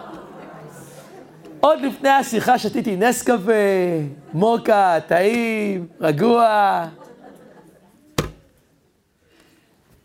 עוד 1.66 1.80
לפני 1.80 2.08
השיחה 2.08 2.58
שתיתי 2.58 2.96
נס 2.96 3.22
קפה, 3.22 3.52
מוקה, 4.32 4.98
טעים, 5.06 5.86
רגוע. 6.00 6.84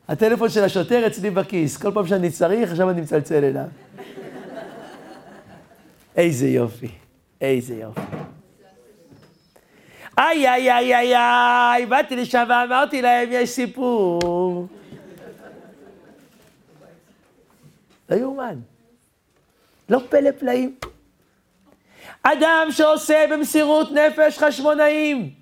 הטלפון 0.08 0.50
של 0.50 0.64
השוטר 0.64 1.08
אצלי 1.08 1.30
בכיס, 1.30 1.78
כל 1.78 1.92
פעם 1.94 2.08
שאני 2.08 2.32
צריך, 2.32 2.72
עכשיו 2.72 2.90
אני 2.90 3.02
מצלצל 3.02 3.44
אליו. 3.44 3.66
איזה 6.16 6.48
יופי, 6.48 6.92
איזה 7.42 7.76
יופי. 7.76 8.02
איי, 10.18 10.50
איי, 10.50 10.72
איי, 10.72 10.96
איי, 10.96 11.16
איי, 11.16 11.86
באתי 11.86 12.16
לשם 12.16 12.46
ואמרתי 12.50 13.02
להם, 13.02 13.30
יש 13.32 13.50
סיפור. 13.50 14.68
לא 18.10 18.16
יאומן. 18.16 18.60
לא 19.90 20.00
פלא 20.10 20.32
פלאים. 20.40 20.76
אדם 22.24 22.68
שעושה 22.72 23.26
במסירות 23.32 23.92
נפש 23.92 24.38
חשמונאים, 24.38 25.34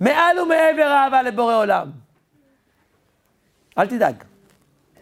מעל 0.00 0.38
ומעבר 0.38 0.92
אהבה 0.92 1.22
לבורא 1.22 1.54
עולם. 1.54 1.90
אל 3.78 3.86
תדאג. 3.86 4.24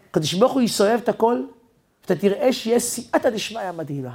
הקדוש 0.09 0.33
ברוך 0.33 0.53
הוא 0.53 0.61
יסובב 0.61 0.99
את 1.03 1.09
הכל, 1.09 1.43
ואתה 2.01 2.15
תראה 2.15 2.53
שיש 2.53 2.83
סייעתא 2.83 3.29
דשמיא 3.29 3.71
מדהימה. 3.71 4.13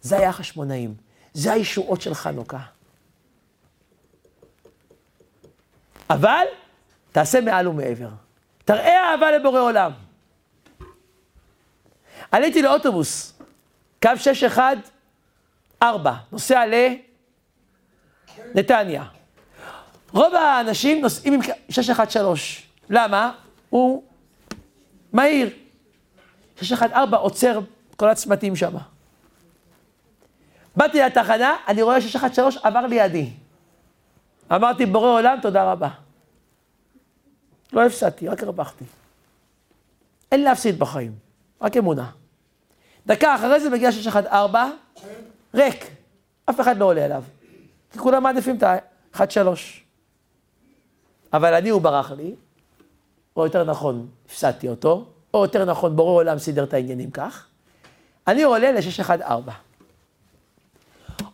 זה 0.00 0.16
היה 0.18 0.28
החשמונאים, 0.28 0.94
זה 1.32 1.52
הישועות 1.52 2.00
של 2.00 2.14
חנוכה. 2.14 2.58
אבל 6.10 6.44
תעשה 7.12 7.40
מעל 7.40 7.68
ומעבר. 7.68 8.08
תראה 8.64 9.10
אהבה 9.10 9.30
לבורא 9.30 9.60
עולם. 9.60 9.92
עליתי 12.32 12.62
לאוטובוס, 12.62 13.32
קו 14.02 14.10
614, 15.84 16.14
נוסע 16.32 16.64
לנתניה. 18.54 19.04
רוב 20.12 20.34
האנשים 20.34 21.02
נוסעים 21.02 21.34
עם 21.34 21.40
613. 21.70 22.66
למה? 22.90 23.32
הוא 23.70 24.02
מהיר. 25.12 25.50
614 26.62 27.20
עוצר 27.20 27.60
כל 27.96 28.08
הצמתים 28.08 28.56
שם. 28.56 28.76
באתי 30.76 30.98
לתחנה, 30.98 31.56
אני 31.68 31.82
רואה 31.82 32.00
613 32.00 32.62
עבר 32.68 32.86
לידי. 32.86 33.30
אמרתי, 34.52 34.86
בורא 34.86 35.08
עולם, 35.08 35.38
תודה 35.42 35.72
רבה. 35.72 35.88
לא 37.72 37.86
הפסדתי, 37.86 38.28
רק 38.28 38.42
הרווחתי. 38.42 38.84
אין 40.32 40.42
להפסיד 40.42 40.78
בחיים, 40.78 41.12
רק 41.60 41.76
אמונה. 41.76 42.10
דקה 43.06 43.34
אחרי 43.34 43.60
זה 43.60 43.70
מגיע 43.70 43.92
614, 43.92 44.70
ריק, 45.54 45.90
אף 46.50 46.60
אחד 46.60 46.78
לא 46.78 46.84
עולה 46.84 47.04
אליו. 47.04 47.24
כי 47.92 47.98
כולם 47.98 48.22
מעדיפים 48.22 48.56
את 48.56 48.62
ה-1-3. 48.62 49.20
אבל 51.32 51.54
אני, 51.54 51.68
הוא 51.68 51.80
ברח 51.80 52.10
לי, 52.10 52.34
או 53.36 53.44
יותר 53.44 53.64
נכון, 53.64 54.08
הפסדתי 54.26 54.68
אותו, 54.68 55.06
או 55.34 55.42
יותר 55.42 55.64
נכון, 55.64 55.96
בורא 55.96 56.12
עולם 56.12 56.38
סידר 56.38 56.64
את 56.64 56.74
העניינים 56.74 57.10
כך. 57.10 57.46
אני 58.26 58.42
עולה 58.42 58.72
ל-614. 58.72 59.50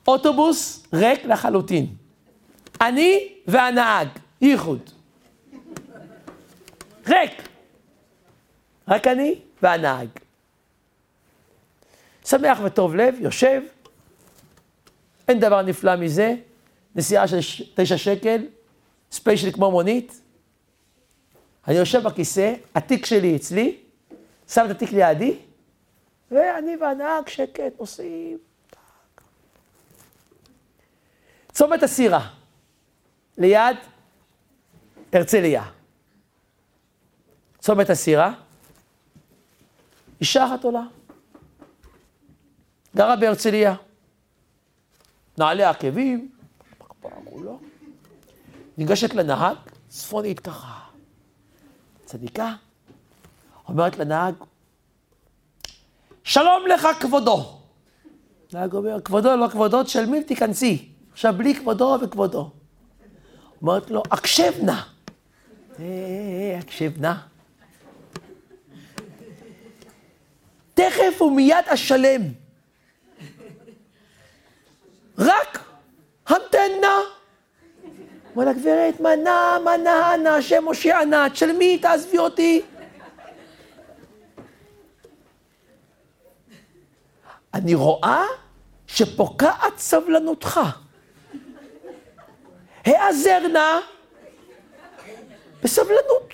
אוטובוס 0.09 0.87
ריק 0.93 1.25
לחלוטין. 1.25 1.87
אני 2.81 3.29
והנהג, 3.47 4.09
ייחוד. 4.41 4.91
ריק. 7.09 7.49
רק 8.89 9.07
אני 9.07 9.35
והנהג. 9.63 10.09
שמח 12.25 12.59
וטוב 12.65 12.95
לב, 12.95 13.15
יושב, 13.19 13.63
אין 15.31 15.41
דבר 15.41 15.63
נפלא 15.63 15.97
מזה, 15.97 16.35
נסיעה 16.95 17.29
של 17.29 17.39
תשע 17.75 17.99
שקל, 17.99 18.47
ספיישל 19.13 19.53
כמו 19.53 19.71
מונית. 19.71 20.21
אני 21.69 21.77
יושב 21.77 22.03
בכיסא, 22.03 22.55
התיק 22.75 23.07
שלי 23.07 23.37
אצלי, 23.37 23.77
שם 24.49 24.67
את 24.67 24.71
התיק 24.71 24.93
לידי, 24.93 25.39
ואני 26.31 26.77
והנהג 26.77 27.29
שקט 27.29 27.81
נוסעים. 27.81 28.39
צומת 31.53 31.83
הסירה, 31.83 32.29
ליד 33.39 33.77
הרצליה. 35.13 35.65
צומת 37.59 37.91
הסירה, 37.91 38.35
אישה 40.21 40.47
אחת 40.47 40.65
עולה. 40.65 40.83
גרה 42.97 43.17
בהרצליה. 43.17 43.75
נעלי 45.39 45.65
עקבים, 45.65 46.31
ניגשת 48.79 49.15
לנהג, 49.15 49.57
צפונית 49.89 50.41
ככה, 50.41 50.81
צדיקה, 52.05 52.55
אומרת 53.69 53.99
לנהג, 53.99 54.35
שלום 56.25 56.67
לך 56.67 56.89
כבודו. 57.01 57.61
נהג 58.53 58.75
אומר, 58.75 59.01
כבודו 59.01 59.37
לא 59.37 59.49
כבודו, 59.49 59.83
תשלמי 59.83 60.21
ותיכנסי. 60.21 60.89
עכשיו, 61.13 61.35
בלי 61.37 61.55
כבודו 61.55 61.99
וכבודו. 62.03 62.51
אומרת 63.63 63.91
לו, 63.91 64.03
הקשב 64.11 64.53
נא. 64.63 64.81
אה, 65.79 66.59
הקשב 66.59 66.93
נא. 67.01 67.13
תכף 70.75 71.23
ומיד 71.23 71.65
אשלם. 71.67 72.23
רק 75.21 75.59
המתנה. 76.27 76.97
אומר 78.35 78.45
לה, 78.45 78.53
גברת, 78.53 79.01
מנה, 79.01 79.59
מנה, 79.65 80.17
נא, 80.23 80.29
השם 80.29 80.69
משה 80.69 81.01
ענה, 81.01 81.31
תשלמי, 81.31 81.79
תעזבי 81.79 82.19
אותי. 82.19 82.63
אני 87.55 87.75
רואה 87.75 88.25
שפוקעת 88.87 89.79
סבלנותך. 89.79 90.61
העזר 92.85 93.49
נא 93.53 93.81
בסבלנות. 95.63 96.33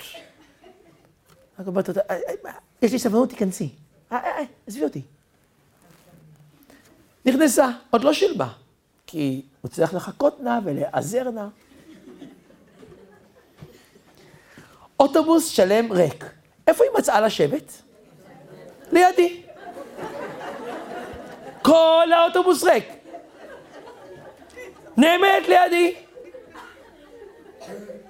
יש 2.82 2.92
לי 2.92 2.98
סבלנות, 2.98 3.30
תיכנסי. 3.30 3.68
עזבי 4.66 4.84
אותי. 4.84 5.02
נכנסה, 7.24 7.68
עוד 7.90 8.04
לא 8.04 8.12
שילמה, 8.12 8.52
כי 9.06 9.42
הוא 9.60 9.70
צריך 9.70 9.94
לחכות 9.94 10.40
נא 10.40 10.58
ולהיעזר 10.64 11.30
נא. 11.30 11.46
אוטובוס 15.00 15.48
שלם 15.48 15.92
ריק. 15.92 16.24
איפה 16.66 16.84
היא 16.84 16.92
מצאה 16.98 17.20
לשבת? 17.20 17.82
לידי. 18.92 19.42
כל 21.62 22.06
האוטובוס 22.12 22.64
ריק. 22.64 22.84
נעמדת 24.96 25.48
לידי. 25.48 25.94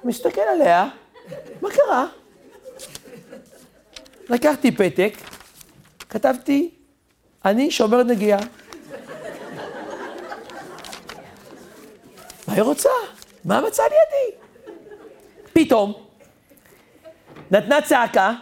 מסתכל 0.05 0.41
עליה, 0.41 0.89
מה 1.61 1.69
קרה? 1.71 2.07
לקחתי 4.29 4.73
פתק, 4.73 5.15
כתבתי, 6.09 6.71
אני 7.45 7.71
שומר 7.71 8.03
נגיעה. 8.03 8.41
מה 12.49 12.55
היא 12.55 12.63
רוצה? 12.63 12.89
מה 13.45 13.61
מצא 13.61 13.83
לידי? 13.83 14.39
פתאום, 15.53 16.07
נתנה 17.51 17.83
צעקה, 17.83 18.33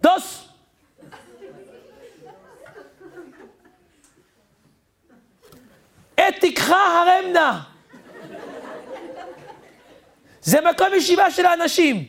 דוס! 0.00 0.48
את 6.14 6.34
תיקחה 6.40 7.02
הרמנה. 7.02 7.62
זה 10.40 10.60
מקום 10.60 10.86
ישיבה 10.94 11.30
של 11.30 11.46
האנשים. 11.46 12.08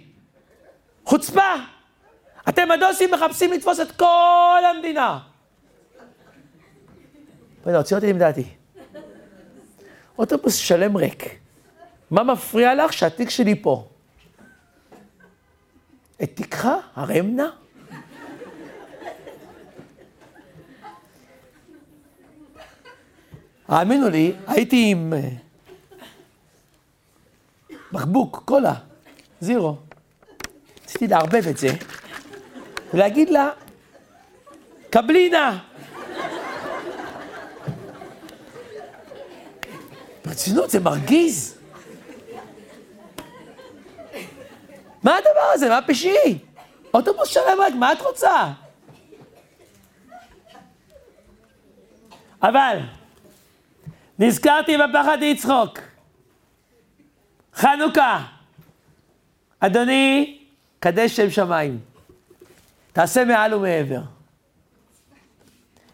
חוצפה. 1.03 1.53
אתם 2.49 2.71
הדוסים 2.71 3.11
מחפשים 3.11 3.53
לתפוס 3.53 3.79
את 3.79 3.91
כל 3.91 4.61
המדינה. 4.75 5.19
בוא'נה, 7.63 7.77
הוציא 7.77 7.95
אותי 7.95 8.13
מדעתי. 8.13 8.58
אוטובוס 10.19 10.55
שלם 10.55 10.97
ריק. 10.97 11.39
מה 12.11 12.23
מפריע 12.23 12.75
לך 12.75 12.93
שהתיק 12.93 13.29
שלי 13.29 13.55
פה? 13.61 13.87
את 16.23 16.35
תיקך 16.35 16.67
הרמנה? 16.95 17.49
האמינו 23.67 24.09
לי, 24.09 24.33
הייתי 24.47 24.91
עם 24.91 25.13
אה, 25.13 25.29
בקבוק, 27.91 28.43
קולה, 28.45 28.73
זירו. 29.39 29.75
רציתי 30.83 31.07
לערבב 31.07 31.47
את 31.49 31.57
זה 31.57 31.67
ולהגיד 32.93 33.29
לה, 33.29 33.49
קבלי 34.89 35.29
נא. 35.29 35.57
ברצינות, 40.49 40.69
זה 40.69 40.79
מרגיז. 40.79 41.57
מה 45.03 45.17
הדבר 45.17 45.49
הזה? 45.53 45.69
מה 45.69 45.79
פשעי? 45.87 46.37
אוטובוס 46.93 47.29
שלם 47.29 47.57
רק, 47.59 47.73
מה 47.73 47.93
את 47.93 48.01
רוצה? 48.01 48.51
אבל, 52.43 52.79
נזכרתי 54.19 54.77
בפחד 54.77 55.17
לצחוק. 55.21 55.79
חנוכה. 57.53 58.25
אדוני, 59.59 60.39
קדש 60.79 61.15
שם 61.15 61.29
שמיים. 61.29 61.79
תעשה 62.93 63.25
מעל 63.25 63.53
ומעבר. 63.53 64.01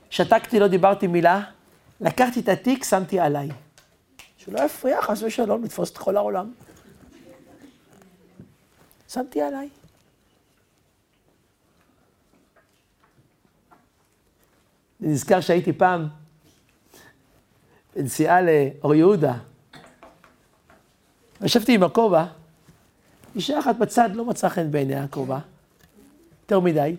שתקתי, 0.09 0.59
לא 0.59 0.67
דיברתי 0.67 1.07
מילה, 1.07 1.41
לקחתי 2.01 2.39
את 2.39 2.49
התיק, 2.49 2.83
שמתי 2.83 3.19
עליי. 3.19 3.49
שלא 4.45 4.59
יפריע, 4.59 5.01
חס 5.01 5.23
ושלום, 5.23 5.63
לתפוס 5.63 5.91
את 5.91 5.97
כל 5.97 6.17
העולם. 6.17 6.53
שמתי 9.09 9.41
עליי. 9.41 9.69
אני 15.01 15.09
נזכר 15.09 15.41
שהייתי 15.41 15.73
פעם 15.73 16.07
בנסיעה 17.95 18.39
לאור 18.41 18.95
יהודה. 18.95 19.37
ישבתי 21.41 21.75
עם 21.75 21.83
הכובע, 21.83 22.25
אישה 23.35 23.59
אחת 23.59 23.75
בצד 23.75 24.09
לא 24.13 24.25
מצאה 24.25 24.49
חן 24.49 24.71
בעיני 24.71 24.95
הכובע, 24.95 25.39
יותר 26.41 26.59
מדי. 26.59 26.95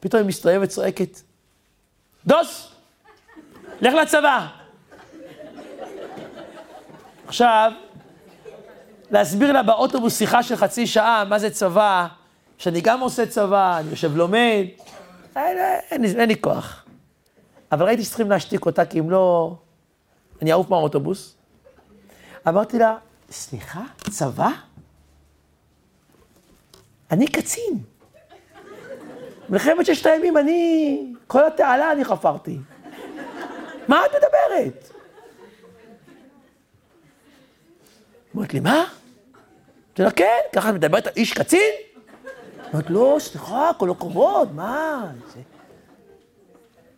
פתאום 0.00 0.22
היא 0.22 0.28
מסתובבת 0.28 0.68
וצועקת, 0.68 1.20
דוס, 2.26 2.72
לך 3.80 3.94
לצבא. 3.94 4.61
עכשיו, 7.32 7.72
להסביר 9.10 9.52
לה 9.52 9.62
באוטובוס 9.62 10.18
שיחה 10.18 10.42
של 10.42 10.56
חצי 10.56 10.86
שעה 10.86 11.24
מה 11.24 11.38
זה 11.38 11.50
צבא, 11.50 12.06
שאני 12.58 12.80
גם 12.80 13.00
עושה 13.00 13.26
צבא, 13.26 13.78
אני 13.78 13.90
יושב 13.90 14.16
לומד, 14.16 14.64
אין, 15.36 15.58
אין, 15.90 16.04
אין, 16.04 16.20
אין 16.20 16.28
לי 16.28 16.40
כוח. 16.40 16.84
אבל 17.72 17.86
ראיתי 17.86 18.04
שצריכים 18.04 18.30
להשתיק 18.30 18.66
אותה, 18.66 18.84
כי 18.84 18.98
אם 18.98 19.10
לא, 19.10 19.54
אני 20.42 20.52
אעוף 20.52 20.70
מהאוטובוס. 20.70 21.34
אמרתי 22.48 22.78
לה, 22.78 22.96
סליחה, 23.30 23.82
צבא? 24.10 24.50
אני 27.10 27.26
קצין. 27.26 27.78
מלחמת 29.48 29.86
ששת 29.86 30.06
הימים, 30.06 30.36
אני, 30.36 31.14
כל 31.26 31.46
התעלה 31.46 31.92
אני 31.92 32.04
חפרתי. 32.04 32.58
מה 33.88 34.00
את 34.06 34.10
מדברת? 34.10 34.91
אמרת 38.36 38.54
לי, 38.54 38.60
מה? 38.60 38.84
אמרתי 39.86 40.02
לה, 40.02 40.10
כן, 40.10 40.38
ככה 40.52 40.68
את 40.68 40.74
מדברת 40.74 41.06
על 41.06 41.12
איש 41.16 41.32
קצין? 41.32 41.72
אמרת, 42.74 42.90
לא, 42.90 43.16
סליחה, 43.20 43.70
כל 43.78 43.90
הכבוד, 43.90 44.54
מה? 44.54 45.06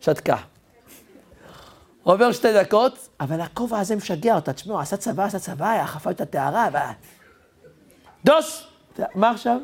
שתקה. 0.01 0.37
עובר 2.03 2.31
שתי 2.31 2.53
דקות, 2.53 3.07
אבל 3.19 3.41
הכובע 3.41 3.79
הזה 3.79 3.95
משגע 3.95 4.35
אותה. 4.35 4.53
תשמעו, 4.53 4.79
עשה 4.79 4.97
צבא, 4.97 5.25
עשה 5.25 5.39
צבא, 5.39 5.69
היה 5.69 5.87
חפר 5.87 6.11
את 6.11 6.21
הטהרה, 6.21 6.67
ו... 6.73 6.77
דוס! 8.25 8.67
מה 9.15 9.29
עכשיו? 9.29 9.57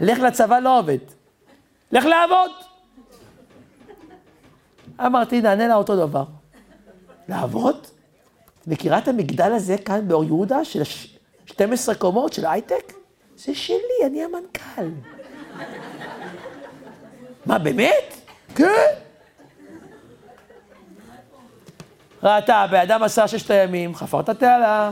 לך 0.00 0.18
לצבא 0.18 0.58
לא 0.58 0.78
עובד. 0.78 0.98
לך 1.92 2.04
לעבוד! 2.04 2.50
אמרתי, 5.00 5.40
נענה 5.40 5.68
לה 5.68 5.74
אותו 5.74 5.96
דבר. 5.96 6.24
לעבוד? 7.28 7.86
מכירה 8.70 8.98
את 8.98 9.08
המגדל 9.08 9.52
הזה 9.52 9.76
כאן 9.78 10.08
באור 10.08 10.24
יהודה, 10.24 10.64
של 10.64 10.82
12 11.46 11.94
קומות, 11.94 12.32
של 12.32 12.46
הייטק? 12.46 12.92
זה 13.36 13.54
שלי, 13.54 14.06
אני 14.06 14.24
המנכ"ל. 14.24 14.88
מה, 17.46 17.58
באמת? 17.58 18.14
כן. 18.54 18.86
ראתה, 22.22 22.56
הבן 22.56 22.80
אדם 22.80 23.02
עשה 23.02 23.28
ששת 23.28 23.50
הימים, 23.50 23.94
חפר 23.94 24.20
את 24.20 24.28
התעלה, 24.28 24.90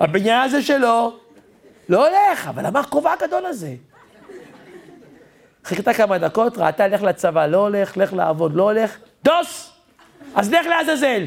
הבניין 0.00 0.42
הזה 0.42 0.62
שלו, 0.62 1.16
לא 1.88 2.08
הולך, 2.08 2.48
אבל 2.48 2.66
למה 2.66 2.80
הכובע 2.80 3.12
הגדול 3.12 3.46
הזה? 3.46 3.74
חיכתה 5.64 5.94
כמה 5.94 6.18
דקות, 6.18 6.58
ראתה, 6.58 6.88
לך 6.88 7.02
לצבא, 7.02 7.46
לא 7.46 7.56
הולך, 7.56 7.96
לך 7.96 8.12
לעבוד, 8.12 8.54
לא 8.54 8.62
הולך, 8.62 8.98
דוס! 9.24 9.72
אז 10.34 10.52
לך 10.52 10.66
לעזאזל. 10.66 11.24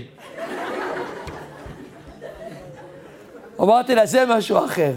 אמרתי 3.59 3.95
לה, 3.95 4.05
זה 4.05 4.25
משהו 4.25 4.65
אחר. 4.65 4.93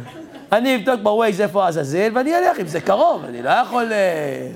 אני 0.52 0.76
אבדוק 0.76 1.00
בווייז 1.02 1.40
איפה 1.40 1.68
עזאזל, 1.68 2.10
ואני 2.14 2.38
אלך, 2.38 2.60
אם 2.60 2.66
זה 2.66 2.80
קרוב, 2.80 3.24
אני 3.24 3.42
לא 3.42 3.50
יכול... 3.50 3.92
אה, 3.92 4.52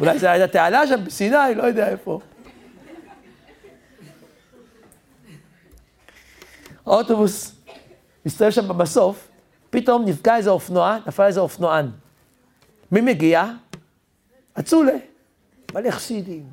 אולי 0.00 0.18
זה 0.18 0.30
הייתה 0.30 0.52
תעלה 0.52 0.86
שם 0.86 1.04
בסיני, 1.04 1.54
לא 1.56 1.62
יודע 1.62 1.88
איפה. 1.88 2.20
האוטובוס 6.86 7.52
מסתובב 8.26 8.50
שם 8.50 8.78
בסוף, 8.78 9.28
פתאום 9.70 10.04
נפגע 10.04 10.36
איזה 10.36 10.50
אופנוע, 10.50 10.98
נפל 11.06 11.22
איזה 11.22 11.40
אופנוען. 11.40 11.90
מי 12.92 13.00
מגיע? 13.00 13.44
אצולה. 14.58 14.96
מלא 15.74 15.90
חסידים, 15.90 16.44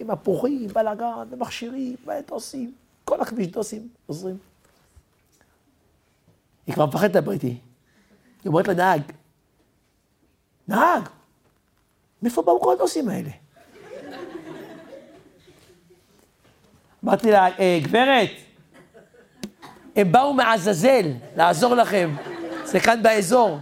עם 0.00 0.10
הפוחים, 0.10 0.68
בלאגן, 0.68 1.24
ומכשירים, 1.30 1.96
דוסים, 2.28 2.72
כל 3.04 3.20
הכביש 3.20 3.46
דוסים 3.46 3.88
עוזרים. 4.06 4.49
היא 6.66 6.74
כבר 6.74 6.86
מפחדת 6.86 7.16
לדבר 7.16 7.32
איתי. 7.32 7.46
היא 7.46 8.50
אומרת 8.50 8.68
לנהג, 8.68 9.02
נהג, 10.68 11.08
מאיפה 12.22 12.42
באו 12.42 12.60
כל 12.60 12.72
הדוסים 12.72 13.08
האלה? 13.08 13.30
אמרתי 17.04 17.30
לה, 17.30 17.58
אה, 17.58 17.78
גברת, 17.82 18.30
הם 19.96 20.12
באו 20.12 20.34
מעזאזל 20.34 21.12
לעזור 21.36 21.74
לכם, 21.74 22.16
זה 22.64 22.80
כאן 22.80 23.02
באזור. 23.02 23.58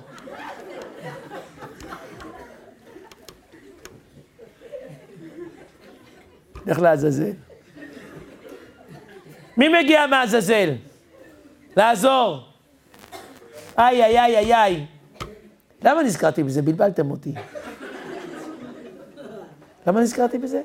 לך 6.66 6.78
לעזאזל. 6.78 7.32
מי 9.56 9.68
מגיע 9.68 10.06
מעזאזל? 10.06 10.74
לעזור. 11.76 12.47
איי, 13.78 14.04
איי, 14.04 14.20
איי, 14.20 14.36
איי, 14.36 14.54
איי. 14.54 14.86
למה 15.82 16.02
נזכרתי 16.02 16.42
בזה? 16.42 16.62
בלבלתם 16.62 17.10
אותי. 17.10 17.34
למה 19.86 20.00
נזכרתי 20.00 20.38
בזה? 20.38 20.62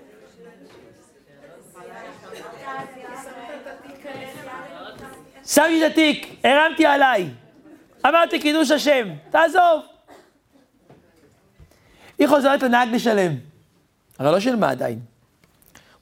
שמתי 5.46 5.86
את 5.86 5.92
התיק, 5.92 6.40
הרמתי 6.44 6.86
עליי. 6.86 7.30
אמרתי 8.08 8.40
קידוש 8.40 8.72
השם, 8.72 9.08
תעזוב. 9.30 9.82
היא 12.20 12.28
חוזרת 12.28 12.64
לנהג 12.64 12.90
לשלם. 12.90 13.32
הרי 14.20 14.32
לא 14.32 14.40
שילמה 14.40 14.70
עדיין. 14.70 15.00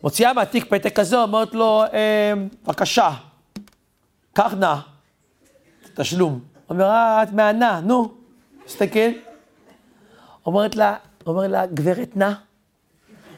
מוציאה 0.04 0.34
מהתיק 0.34 0.66
פתק 0.70 0.96
כזה, 0.96 1.18
אומרת 1.18 1.54
לו, 1.54 1.84
אה, 1.94 2.34
בבקשה, 2.64 3.12
קח 4.34 4.54
נא, 4.54 4.76
תשלום. 5.94 6.51
אומר, 6.72 6.86
אה, 6.86 7.24
את 7.24 7.34
מהנה, 7.34 7.80
נו, 7.80 8.14
תסתכל. 8.66 9.10
אומרת 10.46 10.76
לה, 10.76 10.96
אומר 11.28 11.48
לה, 11.48 11.66
גברת 11.66 12.18
נא, 12.18 12.32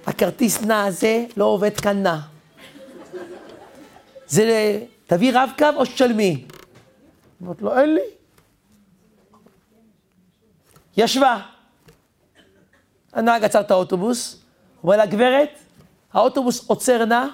הכרטיס 0.07 0.61
נא 0.61 0.73
הזה 0.73 1.25
לא 1.37 1.45
עובד 1.45 1.79
כאן 1.79 2.03
נא. 2.03 2.17
זה, 4.27 4.79
תביא 5.07 5.31
רב-קו 5.33 5.65
או 5.75 5.85
שתשלמי. 5.85 6.45
אומרת 7.41 7.61
לו, 7.61 7.79
אין 7.79 7.95
לי. 7.95 8.01
ישבה. 10.97 11.41
הנהג 13.13 13.43
עצר 13.43 13.61
את 13.61 13.71
האוטובוס, 13.71 14.41
אומר 14.83 14.97
לה, 14.97 15.05
גברת, 15.05 15.49
האוטובוס 16.13 16.67
עוצר 16.67 17.05
נא, 17.05 17.25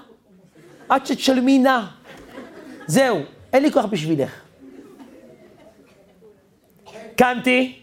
עד 0.90 1.06
שתשלמי 1.06 1.60
נא. 1.60 1.80
זהו, 2.88 3.20
אין 3.54 3.64
לי 3.64 3.72
כוח 3.72 3.86
בשבילך. 3.86 4.49
קמתי, 7.20 7.80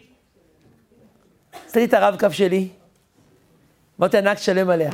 עשיתי 1.66 1.85
את 1.85 1.94
הרב-קו 1.94 2.33
שלי, 2.33 2.68
אמרתי, 4.01 4.18
הנהג 4.18 4.37
תשלם 4.37 4.70
עליה. 4.70 4.90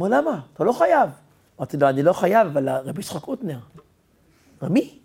אמר, 0.00 0.08
למה? 0.08 0.40
אתה 0.54 0.64
לא 0.64 0.72
חייב. 0.72 1.10
אמרתי 1.58 1.76
לו, 1.76 1.88
אני 1.88 2.02
לא 2.02 2.12
חייב, 2.12 2.46
אבל 2.46 2.68
רבי 2.68 3.00
יצחק 3.00 3.28
אוטנר. 3.28 3.58
מי? 4.62 4.98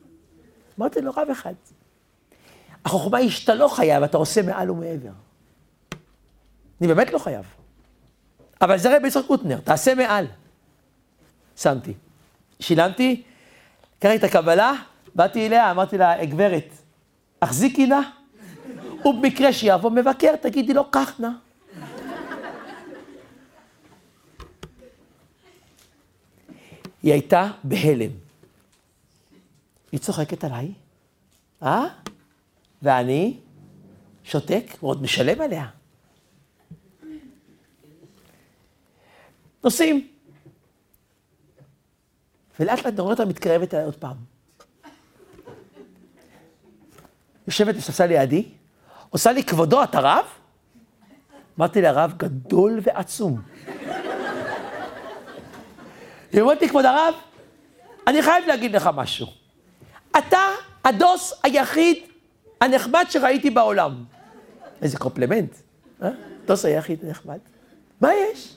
אמרתי 0.80 1.02
לו, 1.02 1.12
רב 1.12 1.30
אחד. 1.32 1.54
החוכמה 2.86 3.18
היא 3.18 3.30
שאתה 3.30 3.56
לא 3.56 3.68
חייב, 3.68 4.04
אתה 4.04 4.18
עושה 4.18 4.42
מעל 4.42 4.72
ומעבר. 4.72 5.12
אני 6.82 6.88
באמת 6.88 7.14
לא 7.14 7.20
חייב. 7.20 7.46
אבל 8.62 8.78
זה 8.78 8.98
רבי 8.98 9.08
יצחק 9.08 9.26
קוטנר, 9.28 9.60
תעשה 9.60 9.96
מעל. 9.96 10.26
שמתי. 11.58 11.94
שילמתי, 12.60 13.24
קראתי 14.00 14.18
את 14.18 14.24
הקבלה, 14.24 14.74
באתי 15.16 15.48
אליה, 15.48 15.72
אמרתי 15.72 15.98
לה, 15.98 16.26
גברת, 16.26 16.87
החזיקי 17.42 17.88
נא, 17.88 18.02
ובמקרה 19.06 19.54
שיבוא 19.54 19.90
מבקר, 19.92 20.36
תגידי 20.36 20.74
לו, 20.74 20.92
קח 20.92 21.20
נא. 21.20 21.30
היא 27.04 27.14
הייתה 27.14 27.52
בהלם. 27.64 28.12
היא 29.92 30.00
צוחקת 30.00 30.44
עליי, 30.44 30.74
אה? 31.64 31.86
ואני 32.82 33.38
שותק 34.24 34.64
ועוד 34.82 35.02
משלם 35.02 35.42
עליה. 35.42 35.68
נוסעים. 39.64 40.08
ולאט 42.60 42.86
לאט 42.86 43.00
רואה 43.00 43.12
אותה 43.12 43.26
מתקרבת 43.26 43.74
אליי 43.74 43.86
עוד 43.86 43.96
פעם. 43.96 44.37
יושבת 47.48 47.76
בספסל 47.76 48.06
לידי, 48.06 48.46
עושה 49.10 49.32
לי 49.32 49.44
כבודו, 49.44 49.84
אתה 49.84 50.00
רב? 50.00 50.26
אמרתי 51.60 51.82
לה, 51.82 51.92
רב 51.92 52.14
גדול 52.18 52.80
ועצום. 52.84 53.42
היא 56.32 56.42
אומרת 56.42 56.62
לי, 56.62 56.70
כבוד 56.70 56.86
הרב, 56.86 57.14
אני 58.08 58.22
חייב 58.22 58.46
להגיד 58.48 58.76
לך 58.76 58.90
משהו. 58.96 59.28
אתה 60.18 60.40
הדוס 60.84 61.34
היחיד 61.44 61.98
הנחמד 62.62 63.06
שראיתי 63.10 63.50
בעולם. 63.50 64.04
איזה 64.82 64.98
קומפלמנט, 64.98 65.56
אה? 66.04 66.10
דוס 66.46 66.66
היחיד 66.66 67.06
הנחמד. 67.06 67.40
מה 68.02 68.10
יש? 68.14 68.56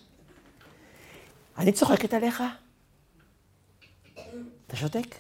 אני 1.59 1.73
צוחקת 1.73 2.15
עליך? 2.15 2.43
אתה 4.67 4.77
שותק? 4.77 5.15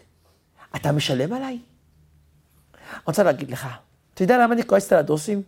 אתה 0.76 0.92
משלם 0.92 1.32
עליי? 1.32 1.58
אני 2.90 2.98
רוצה 3.06 3.22
להגיד 3.22 3.50
לך, 3.50 3.68
אתה 4.14 4.22
יודע 4.22 4.38
למה 4.38 4.54
אני 4.54 4.66
כועסת 4.66 4.92
על 4.92 4.98
הדוסים? 4.98 5.42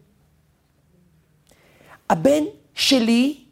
הבן 2.11 2.42
שלי 2.74 3.44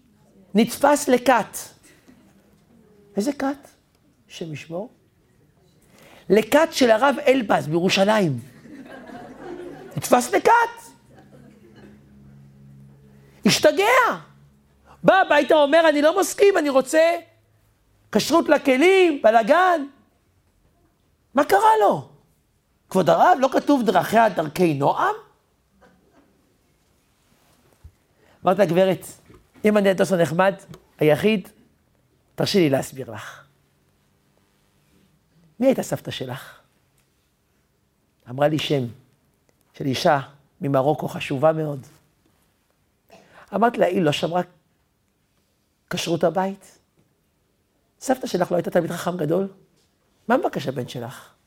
נתפס 0.55 1.09
לכת. 1.09 1.57
איזה 3.17 3.33
כת? 3.33 3.69
השם 4.29 4.53
ישמור. 4.53 4.91
לכת 6.31 6.69
של 6.71 6.91
הרב 6.91 7.17
אלבז 7.27 7.67
בירושלים. 7.67 8.41
נתפס 9.97 10.33
לכת. 10.33 10.51
השתגע. 13.47 13.85
בא 15.03 15.21
הביתה, 15.21 15.55
אומר, 15.55 15.89
אני 15.89 16.03
לא 16.03 16.21
מסכים, 16.21 16.59
אני 16.59 16.69
רוצה 16.69 17.17
כשרות 18.13 18.49
לכלים, 18.49 19.23
בלאגן. 19.23 19.87
מה 21.35 21.45
קרה 21.45 21.71
לו? 21.81 22.10
כבוד 22.91 23.11
הרב, 23.11 23.39
לא 23.41 23.49
כתוב 23.53 23.83
דרכיה 23.87 24.29
דרכי 24.29 24.75
נועם? 24.75 25.15
אמרת 28.45 28.59
גברת, 28.59 29.05
אם 29.65 29.77
אני 29.77 29.89
הדוס 29.89 30.13
הנחמד, 30.13 30.55
היחיד, 30.99 31.49
תרשי 32.35 32.59
לי 32.59 32.71
להסביר 32.71 33.11
לך. 33.11 33.45
מי 35.61 35.67
הייתה 35.67 35.83
סבתא 35.83 36.11
שלך? 36.11 36.61
אמרה 38.31 38.49
לי 38.49 38.59
שם 38.59 38.85
של 39.75 39.85
אישה 39.85 40.21
ממרוקו 40.61 41.09
חשובה 41.09 41.53
מאוד. 41.53 41.87
אמרתי 43.55 43.79
לה, 43.79 43.87
היא 43.87 44.03
לא 44.03 44.13
שמרה 44.13 44.43
כשרות 45.91 46.25
הבית? 46.25 46.79
סבתא 48.01 48.27
שלך 48.27 48.53
לא 48.53 48.57
הייתה 48.57 48.71
תלמיד 48.71 48.91
חכם 48.91 49.17
גדול? 49.17 49.49
מה 50.29 50.37
מבקש 50.37 50.67
הבן 50.67 50.89
שלך? 50.89 51.40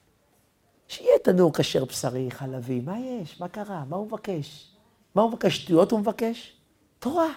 שיהיה 0.87 1.19
תנור 1.23 1.53
כשר 1.53 1.85
בשרי, 1.85 2.31
חלבי, 2.31 2.79
מה 2.79 2.99
יש? 2.99 3.39
מה 3.39 3.47
קרה? 3.47 3.83
מה 3.89 3.95
הוא 3.95 4.07
מבקש? 4.07 4.71
מה 5.15 5.21
הוא 5.21 5.31
מבקש? 5.31 5.57
שטויות 5.57 5.91
הוא 5.91 5.99
מבקש? 5.99 6.53
תורה. 6.99 7.29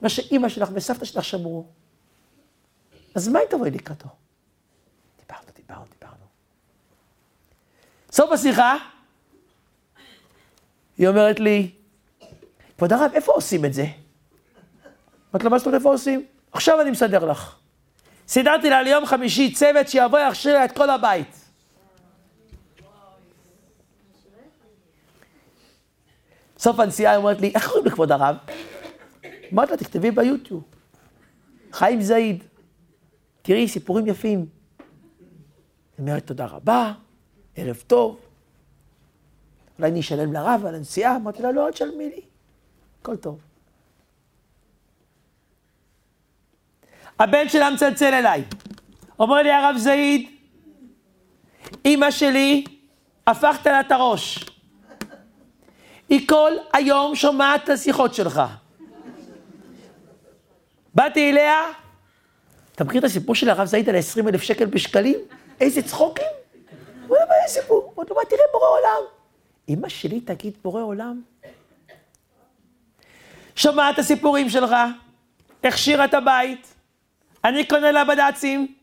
מה 0.00 0.08
שאימא 0.08 0.48
שלך 0.48 0.68
וסבתא 0.72 1.04
שלך 1.04 1.24
שמרו. 1.24 1.66
אז 3.14 3.28
מה 3.28 3.38
אם 3.38 3.44
תבואי 3.50 3.70
לקראתו? 3.70 4.08
דיברנו, 5.20 5.46
דיברנו, 5.56 5.84
דיברנו. 5.98 6.24
סוף 8.12 8.32
השיחה, 8.32 8.76
היא 10.98 11.08
אומרת 11.08 11.40
לי, 11.40 11.70
כבוד 12.76 12.92
הרב, 12.92 13.10
איפה 13.14 13.32
עושים 13.32 13.64
את 13.64 13.74
זה? 13.74 13.86
אמרתי 15.30 15.44
לו, 15.44 15.50
מה 15.50 15.58
זאת 15.58 15.66
אומרת 15.66 15.78
איפה 15.80 15.92
עושים? 15.92 16.26
עכשיו 16.52 16.80
אני 16.80 16.90
מסדר 16.90 17.24
לך. 17.24 17.56
סידרתי 18.28 18.70
לה 18.70 18.82
ליום 18.82 19.06
חמישי 19.06 19.52
צוות 19.52 19.88
שיבוא 19.88 20.18
יכשיר 20.18 20.54
לה 20.54 20.64
את 20.64 20.72
כל 20.72 20.90
הבית. 20.90 21.41
סוף 26.62 26.80
הנסיעה 26.80 27.12
היא 27.12 27.18
אומרת 27.18 27.40
לי, 27.40 27.52
איך 27.54 27.68
קוראים 27.68 27.86
לכבוד 27.86 28.12
הרב? 28.12 28.36
אמרתי 29.52 29.70
לה, 29.70 29.76
תכתבי 29.76 30.10
ביוטיוב. 30.10 30.62
חיים 31.72 32.00
זעיד. 32.00 32.44
תראי, 33.42 33.68
סיפורים 33.68 34.06
יפים. 34.06 34.38
היא 34.38 34.46
אומרת, 35.98 36.26
תודה 36.26 36.46
רבה, 36.46 36.92
ערב 37.56 37.82
טוב. 37.86 38.20
אולי 39.78 39.90
אני 39.90 40.00
אשלם 40.00 40.32
לרב 40.32 40.66
על 40.66 40.74
הנסיעה? 40.74 41.16
אמרתי 41.16 41.42
לה, 41.42 41.52
לא, 41.52 41.66
אל 41.66 41.72
תשלמי 41.72 42.08
לי. 42.08 42.20
הכל 43.00 43.16
טוב. 43.16 43.38
הבן 47.18 47.48
שלה 47.48 47.70
מצלצל 47.70 48.14
אליי. 48.14 48.44
אומר 49.18 49.42
לי 49.42 49.50
הרב 49.52 49.76
זעיד, 49.78 50.30
אימא 51.84 52.10
שלי, 52.10 52.64
הפכת 53.26 53.66
לה 53.66 53.80
את 53.80 53.92
הראש. 53.92 54.52
היא 56.12 56.28
כל 56.28 56.52
היום 56.72 57.14
שומעת 57.14 57.64
את 57.64 57.68
השיחות 57.68 58.14
שלך. 58.14 58.42
באתי 60.94 61.30
אליה, 61.30 61.60
אתה 62.74 62.84
מכיר 62.84 62.98
את 62.98 63.04
הסיפור 63.04 63.34
של 63.34 63.50
הרב 63.50 63.64
זעיד 63.64 63.88
על 63.88 63.96
20 63.96 64.28
אלף 64.28 64.42
שקל 64.42 64.66
בשקלים? 64.66 65.18
איזה 65.60 65.82
צחוקים? 65.82 66.24
הוא 67.08 67.16
אומר, 67.16 67.34
איזה 67.42 67.60
סיפור? 67.60 67.92
הוא 67.94 68.04
אומר, 68.10 68.24
תראה 68.24 68.42
בורא 68.52 68.68
עולם. 68.68 69.02
אמא 69.68 69.88
שלי 69.88 70.20
תגיד 70.20 70.54
בורא 70.62 70.82
עולם? 70.82 71.22
שומעת 73.56 73.94
את 73.94 73.98
הסיפורים 73.98 74.50
שלך, 74.50 74.74
הכשירה 75.64 76.04
את 76.04 76.14
הבית, 76.14 76.74
אני 77.44 77.64
קונה 77.66 77.92
לה 77.92 78.04
בד"צים, 78.04 78.74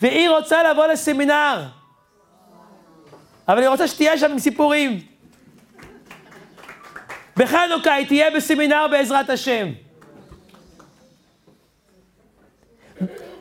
והיא 0.00 0.30
רוצה 0.30 0.72
לבוא 0.72 0.86
לסמינר, 0.86 1.62
אבל 3.48 3.58
היא 3.58 3.68
רוצה 3.68 3.88
שתהיה 3.88 4.18
שם 4.18 4.30
עם 4.30 4.38
סיפורים. 4.38 5.15
בחנוכה 7.36 7.94
היא 7.94 8.06
תהיה 8.06 8.30
בסמינר 8.30 8.86
בעזרת 8.90 9.30
השם. 9.30 9.68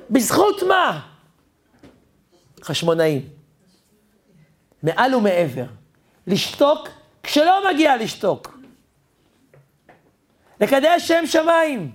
בזכות 0.10 0.64
מה? 0.68 1.08
חשמונאים. 2.64 3.30
מעל 4.84 5.16
ומעבר. 5.16 5.66
לשתוק 6.28 6.90
כשלא 7.24 7.72
מגיע 7.72 7.98
לשתוק. 7.98 8.58
לקדש 10.62 11.08
שם 11.08 11.26
שמיים. 11.26 11.92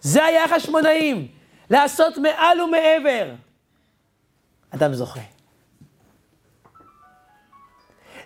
זה 0.00 0.24
היה 0.24 0.48
חשמונאים. 0.48 1.28
לעשות 1.70 2.18
מעל 2.18 2.60
ומעבר. 2.60 3.34
אדם 4.70 4.94
זוכה. 4.94 5.20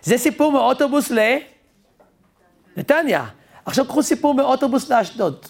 זה 0.01 0.17
סיפור 0.17 0.51
מאוטובוס 0.51 1.11
לנתניה. 2.79 3.25
עכשיו 3.65 3.85
קחו 3.85 4.03
סיפור 4.03 4.33
מאוטובוס 4.33 4.89
לאשדוד. 4.89 5.45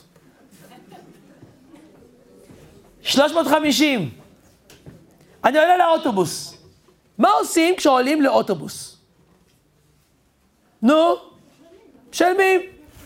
350. 3.02 4.10
אני 5.44 5.60
עולה 5.60 5.78
לאוטובוס. 5.78 6.54
מה 7.18 7.30
עושים 7.30 7.76
כשעולים 7.76 8.22
לאוטובוס? 8.22 8.98
נו, 10.82 11.16
משלמים. 12.12 12.62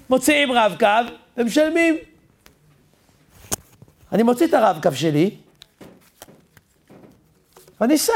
מוציאים 0.10 0.52
רב-קו 0.52 1.14
ומשלמים. 1.38 1.98
אני 4.12 4.24
מוציא 4.24 4.48
את 4.48 4.54
הרב-קו 4.54 4.92
שלי, 4.96 5.38
ואני 7.82 7.98
שם. 7.98 8.14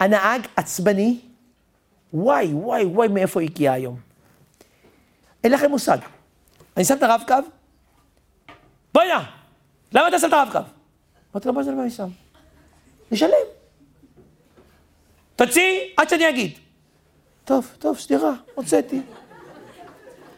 הנהג 0.00 0.46
עצבני, 0.56 1.20
וואי, 2.14 2.46
וואי, 2.52 2.84
וואי, 2.84 3.08
מאיפה 3.08 3.40
הגיע 3.40 3.72
היום? 3.72 4.03
אין 5.44 5.52
לכם 5.52 5.70
מושג. 5.70 5.98
אני 6.76 6.84
שם 6.84 6.96
את 6.96 7.02
הרב-קו, 7.02 7.34
בואי 8.94 9.08
נא, 9.08 9.20
למה 9.92 10.08
אתה 10.08 10.18
שם 10.18 10.28
את 10.28 10.32
הרב-קו? 10.32 10.58
אמרתי 11.32 11.48
לו, 11.48 11.54
מה 11.54 11.62
זה 11.62 11.70
למה 11.70 11.82
אני 11.82 11.90
שם? 11.90 12.08
נשלם. 13.10 13.30
תוציא 15.36 15.80
עד 15.96 16.08
שאני 16.08 16.28
אגיד. 16.28 16.58
טוב, 17.44 17.76
טוב, 17.78 17.98
סליחה, 17.98 18.32
הוצאתי. 18.54 19.00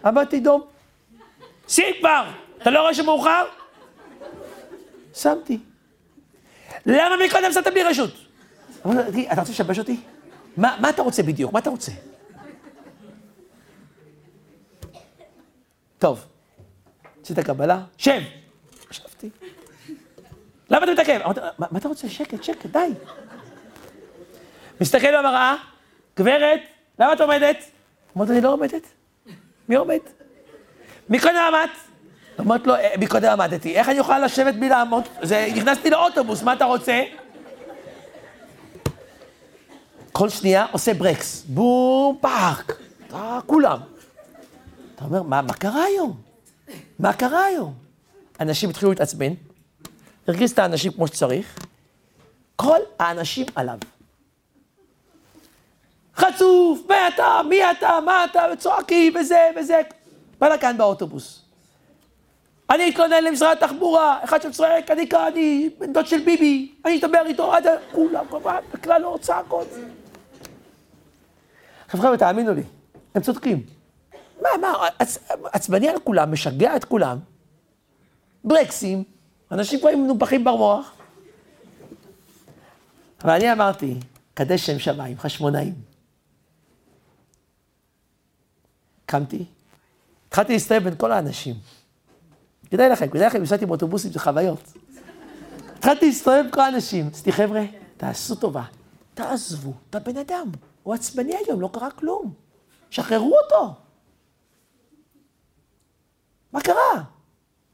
עמדתי 0.04 0.40
דום. 0.40 0.62
שים 1.68 1.94
כבר! 2.00 2.30
אתה 2.62 2.70
לא 2.70 2.80
רואה 2.80 2.94
שמאוחר? 2.94 3.44
שמתי. 5.14 5.58
למה 6.86 7.16
מקודם 7.26 7.52
שמת 7.52 7.66
בלי 7.66 7.82
רשות? 7.82 8.10
אמרתי, 8.86 9.28
אתה 9.32 9.40
רוצה 9.40 9.52
לשבש 9.52 9.78
אותי? 9.78 10.00
מה, 10.56 10.76
מה 10.80 10.90
אתה 10.90 11.02
רוצה 11.02 11.22
בדיוק? 11.22 11.52
מה 11.52 11.58
אתה 11.58 11.70
רוצה? 11.70 11.92
טוב, 15.98 16.24
עשית 17.22 17.38
קבלה, 17.38 17.80
שב. 17.98 18.20
ישבתי. 18.90 19.30
למה 20.70 20.84
אתה 20.84 20.92
מתעכב? 20.92 21.20
אמרתי, 21.24 21.40
מה, 21.58 21.66
אתה 21.76 21.88
רוצה? 21.88 22.08
שקט, 22.08 22.42
שקט, 22.42 22.66
די. 22.66 22.88
מסתכל 24.80 25.18
במראה, 25.18 25.54
גברת, 26.16 26.60
למה 26.98 27.12
את 27.12 27.20
עומדת? 27.20 27.56
אמרתי, 28.16 28.32
אני 28.32 28.40
לא 28.40 28.52
עומדת. 28.52 28.86
מי 29.68 29.76
עומד? 29.76 29.98
מקודם 31.08 31.36
עמדת? 31.36 31.70
אמרת 32.40 32.66
לו, 32.66 32.74
מקודם 32.98 33.28
עמדתי, 33.40 33.78
איך 33.78 33.88
אני 33.88 33.98
יכולה 33.98 34.18
לשבת 34.18 34.54
בלי 34.54 34.68
לעמוד? 34.68 35.04
זה, 35.22 35.48
נכנסתי 35.56 35.90
לאוטובוס, 35.90 36.42
מה 36.42 36.52
אתה 36.52 36.64
רוצה? 36.64 37.02
כל 40.12 40.28
שנייה 40.28 40.66
עושה 40.72 40.94
ברקס, 40.94 41.44
בום, 41.48 42.18
פאק, 42.20 42.78
אה, 43.14 43.38
כולם. 43.46 43.78
אתה 44.96 45.04
אומר, 45.04 45.22
מה, 45.22 45.42
מה 45.42 45.52
קרה 45.54 45.84
היום? 45.84 46.16
מה 46.98 47.12
קרה 47.12 47.44
היום? 47.44 47.74
אנשים 48.40 48.70
התחילו 48.70 48.90
להתעצבן, 48.90 49.32
הרגיז 50.28 50.50
את 50.50 50.58
האנשים 50.58 50.92
כמו 50.92 51.06
שצריך, 51.06 51.58
כל 52.56 52.78
האנשים 52.98 53.46
עליו. 53.54 53.78
חצוף, 56.16 56.80
מי 56.88 56.94
אתה, 57.14 57.40
מי 57.48 57.70
אתה, 57.70 57.98
מה 58.04 58.24
אתה, 58.24 58.42
וצועקים, 58.52 59.16
וזה, 59.16 59.50
וזה. 59.56 59.80
בלאגן 60.40 60.78
באוטובוס. 60.78 61.42
אני 62.70 62.90
אתלונן 62.90 63.24
למשרד 63.24 63.56
התחבורה, 63.62 64.24
אחד 64.24 64.42
שצועק, 64.42 64.90
אני 64.90 65.08
כאן, 65.08 65.26
אני 65.32 65.70
בן 65.78 65.92
דוד 65.92 66.06
של 66.06 66.20
ביבי, 66.20 66.74
אני 66.84 66.98
אדבר 66.98 67.26
איתו 67.26 67.54
עד 67.54 67.66
כולם, 67.92 68.24
כמובן, 68.30 68.56
בכלל 68.72 69.02
לא 69.02 69.18
צעקות. 69.20 69.68
עכשיו 71.86 72.00
חבר'ה, 72.00 72.16
תאמינו 72.16 72.54
לי, 72.54 72.62
הם 73.14 73.22
צודקים. 73.22 73.75
מה, 74.42 74.48
מה, 74.60 74.88
עצבני 75.52 75.88
על 75.88 76.00
כולם, 76.04 76.32
משגע 76.32 76.76
את 76.76 76.84
כולם. 76.84 77.18
ברקסים, 78.44 79.04
אנשים 79.52 79.80
כבר 79.80 79.96
מנופחים 79.96 80.44
במוח. 80.44 80.92
אבל 83.24 83.32
אני 83.32 83.52
אמרתי, 83.52 83.94
קדש 84.34 84.66
שם 84.66 84.78
שמיים, 84.78 85.18
חשמונאים. 85.18 85.74
קמתי, 89.06 89.44
התחלתי 90.28 90.52
להסתובב 90.52 90.84
בין 90.84 90.94
כל 90.96 91.12
האנשים. 91.12 91.54
כדאי 92.70 92.88
לכם, 92.88 93.08
כדאי 93.08 93.26
לכם, 93.26 93.42
נסעתי 93.42 93.66
באוטובוסים, 93.66 94.12
זה 94.12 94.18
חוויות. 94.18 94.72
התחלתי 95.78 96.06
להסתובב 96.06 96.42
עם 96.44 96.50
כל 96.50 96.60
האנשים. 96.60 97.08
עשיתי, 97.12 97.32
חבר'ה, 97.32 97.62
תעשו 97.96 98.34
טובה, 98.34 98.62
תעזבו 99.14 99.72
את 99.90 99.94
הבן 99.94 100.16
אדם. 100.16 100.50
הוא 100.82 100.94
עצבני 100.94 101.36
היום, 101.46 101.60
לא 101.60 101.70
קרה 101.72 101.90
כלום. 101.90 102.32
שחררו 102.90 103.36
אותו. 103.44 103.74
מה 106.56 106.62
קרה? 106.62 107.02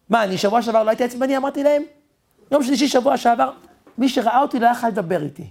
מה, 0.09 0.25
אני 0.25 0.39
שבוע 0.39 0.63
שעבר 0.63 0.83
לא 0.83 0.91
הייתי 0.91 1.05
עצבני, 1.05 1.37
אמרתי 1.37 1.63
להם? 1.63 1.83
יום 2.51 2.63
שלישי, 2.63 2.89
שבוע 2.89 3.17
שעבר, 3.17 3.53
מי 3.99 4.09
שראה 4.09 4.41
אותי 4.41 4.61
לא 4.61 4.67
יכול 4.67 4.89
לדבר 4.89 5.23
איתי. 5.23 5.51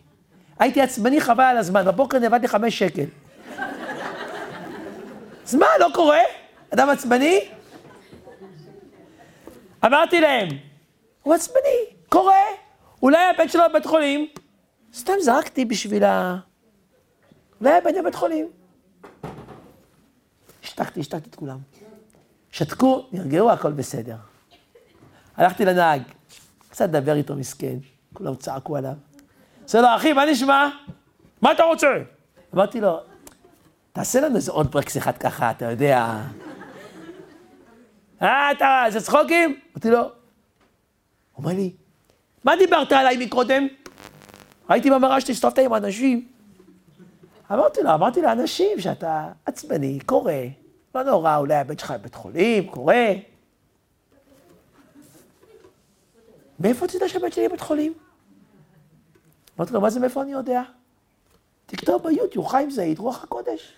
הייתי 0.59 0.81
עצבני 0.81 1.21
חבל 1.21 1.43
על 1.43 1.57
הזמן, 1.57 1.85
בבוקר 1.85 2.19
נאבדתי 2.19 2.47
חמש 2.47 2.79
שקל. 2.79 3.05
אז 5.45 5.55
מה, 5.55 5.65
לא 5.79 5.87
קורה? 5.93 6.19
אדם 6.73 6.89
עצבני? 6.89 7.39
אמרתי 9.85 10.21
להם, 10.21 10.49
הוא 11.23 11.33
עצבני, 11.33 11.79
קורה. 12.09 12.43
אולי 13.01 13.25
הבן 13.35 13.47
שלו 13.47 13.63
בבית 13.69 13.85
חולים, 13.85 14.27
סתם 14.93 15.13
זרקתי 15.21 15.65
בשביל 15.65 16.03
ה... 16.03 16.37
אולי 17.61 17.73
הבן 17.73 18.01
בבית 18.01 18.15
חולים. 18.15 18.49
השתקתי, 20.63 20.99
השתקתי 20.99 21.29
את 21.29 21.35
כולם. 21.35 21.57
שתקו, 22.51 23.05
נרגעו, 23.11 23.51
הכל 23.51 23.71
בסדר. 23.71 24.15
הלכתי 25.37 25.65
לנהג, 25.65 26.01
קצת 26.69 26.89
לדבר 26.89 27.15
איתו 27.15 27.35
מסכן, 27.35 27.75
כולם 28.13 28.35
צעקו 28.35 28.77
עליו. 28.77 28.93
עושה 29.63 29.81
לו, 29.81 29.87
אחי, 29.95 30.13
מה 30.13 30.25
נשמע? 30.25 30.69
מה 31.41 31.51
אתה 31.51 31.63
רוצה? 31.63 31.87
אמרתי 32.55 32.81
לו, 32.81 32.99
תעשה 33.93 34.21
לנו 34.21 34.35
איזה 34.35 34.51
עוד 34.51 34.71
ברקס 34.71 34.97
אחד 34.97 35.17
ככה, 35.17 35.51
אתה 35.51 35.71
יודע. 35.71 36.17
אה, 38.21 38.51
אתה, 38.51 38.83
זה 38.89 39.01
צחוקים? 39.01 39.59
אמרתי 39.73 39.89
לו, 39.89 39.99
הוא 39.99 40.09
אומר 41.37 41.53
לי, 41.53 41.71
מה 42.43 42.55
דיברת 42.55 42.91
עליי 42.91 43.25
מקודם? 43.25 43.67
הייתי 44.69 44.89
במראה 44.91 45.21
שתסתובבת 45.21 45.59
עם 45.59 45.73
אנשים. 45.73 46.27
אמרתי 47.51 47.81
לו, 47.81 47.93
אמרתי 47.93 48.21
לאנשים 48.21 48.79
שאתה 48.79 49.27
עצבני, 49.45 49.99
קורה, 50.05 50.43
לא 50.95 51.03
נורא, 51.03 51.37
אולי 51.37 51.55
הבן 51.55 51.77
שלך 51.77 51.91
בבית 51.91 52.15
חולים, 52.15 52.67
קורה. 52.67 53.13
מאיפה 56.59 56.85
אתה 56.85 56.95
יודע 56.95 57.09
שהבן 57.09 57.31
שלי 57.31 57.47
בבית 57.47 57.61
חולים? 57.61 57.93
אמרתי 59.57 59.73
לו, 59.73 59.81
מה 59.81 59.89
זה 59.89 59.99
מאיפה 59.99 60.21
אני 60.21 60.31
יודע? 60.31 60.61
תכתוב 61.65 62.03
ביוטיוב, 62.03 62.47
חיים 62.47 62.71
זעיד, 62.71 62.99
רוח 62.99 63.23
הקודש. 63.23 63.73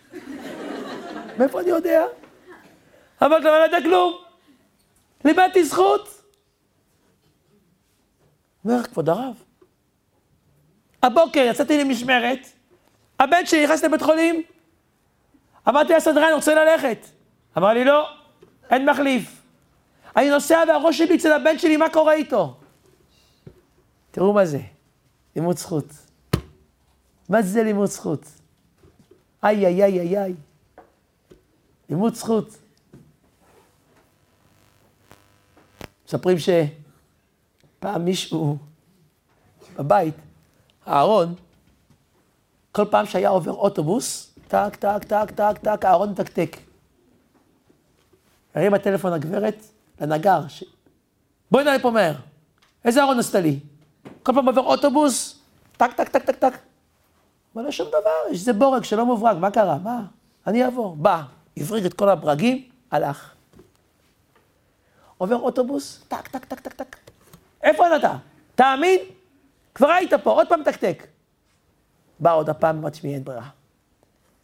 מאיפה 1.37 1.61
אני 1.61 1.69
יודע? 1.69 2.05
אמרתי 3.23 3.43
לו, 3.43 3.49
לא 3.49 3.63
יודע 3.63 3.81
כלום. 3.81 4.13
לימדתי 5.25 5.63
זכות. 5.63 6.23
אומר, 8.65 8.83
כבוד 8.83 9.09
הרב, 9.09 9.43
הבוקר 11.03 11.39
יצאתי 11.39 11.83
למשמרת, 11.83 12.39
הבן 13.19 13.45
שלי 13.45 13.63
נכנס 13.63 13.83
לבית 13.83 14.01
חולים. 14.01 14.43
אמרתי 15.69 15.93
לסדרן, 15.93 16.23
אני 16.23 16.33
רוצה 16.33 16.55
ללכת. 16.55 16.97
אמר 17.57 17.73
לי, 17.73 17.83
לא, 17.83 18.09
אין 18.69 18.89
מחליף. 18.89 19.41
אני 20.15 20.29
נוסע 20.29 20.63
והראש 20.67 20.97
שלי 20.97 21.15
אצל 21.15 21.31
הבן 21.31 21.59
שלי, 21.59 21.77
מה 21.77 21.89
קורה 21.89 22.13
איתו? 22.13 22.57
תראו 24.11 24.33
מה 24.33 24.45
זה, 24.45 24.59
לימוד 25.35 25.57
זכות. 25.57 25.85
מה 27.29 27.41
זה 27.41 27.63
לימוד 27.63 27.87
זכות? 27.87 28.25
איי, 29.43 29.65
איי, 29.65 29.83
איי, 29.83 29.99
איי, 29.99 30.17
איי. 30.19 30.33
לימוד 31.89 32.15
זכות. 32.15 32.57
מספרים 36.05 36.37
שפעם 36.39 38.05
מישהו 38.05 38.57
בבית, 39.75 40.15
אהרון, 40.87 41.35
כל 42.71 42.85
פעם 42.91 43.05
שהיה 43.05 43.29
עובר 43.29 43.51
אוטובוס, 43.51 44.32
טק, 44.47 44.75
טק, 44.75 45.03
טק, 45.03 45.31
טק, 45.31 45.57
טק, 45.61 45.85
אהרון 45.85 46.09
מתקתק. 46.09 46.57
הרים 48.55 48.71
בטלפון 48.71 49.13
הגברת 49.13 49.63
לנגר, 50.01 50.47
ש... 50.47 50.63
בואי 51.51 51.63
נעלה 51.63 51.79
פה 51.79 51.91
מהר. 51.91 52.15
איזה 52.85 52.99
ארון 52.99 53.19
עשית 53.19 53.39
לי? 53.39 53.59
כל 54.23 54.33
פעם 54.33 54.45
עובר 54.45 54.61
אוטובוס, 54.61 55.39
טק, 55.77 55.93
טק, 55.93 56.09
טק, 56.09 56.25
טק, 56.25 56.35
טק. 56.35 56.53
אמר 57.55 57.65
לו, 57.65 57.71
שום 57.71 57.87
דבר, 57.87 58.31
יש 58.31 58.39
איזה 58.39 58.53
בורג 58.53 58.83
שלא 58.83 59.05
מוברג, 59.05 59.37
מה 59.37 59.51
קרה? 59.51 59.77
מה? 59.77 60.01
אני 60.47 60.65
אעבור. 60.65 60.95
בא, 60.95 61.21
הבריג 61.57 61.85
את 61.85 61.93
כל 61.93 62.09
הברגים, 62.09 62.69
הלך. 62.91 63.33
עובר 65.17 65.35
אוטובוס, 65.35 66.03
טק, 66.07 66.27
טק, 66.27 66.45
טק, 66.45 66.59
טק, 66.59 66.73
טק. 66.73 66.97
איפה 67.63 67.95
אתה? 67.95 68.17
תאמין? 68.55 68.99
כבר 69.75 69.87
היית 69.87 70.13
פה, 70.13 70.31
עוד 70.31 70.49
פעם 70.49 70.61
מתקתק. 70.61 71.07
בא 72.19 72.33
עוד 72.35 72.49
הפעם, 72.49 72.77
אמרתי, 72.77 72.97
שמי, 72.97 73.13
אין 73.13 73.23
ברירה. 73.23 73.49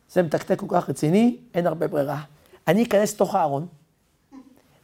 זה 0.10 0.24
מתקתק 0.24 0.60
כל 0.60 0.66
כך 0.70 0.89
רציני, 0.89 1.38
אין 1.53 1.68
הרבה 1.68 1.88
ברירה. 1.88 2.22
אני 2.68 2.84
אכנס 2.84 3.14
לתוך 3.14 3.36
הארון, 3.36 3.68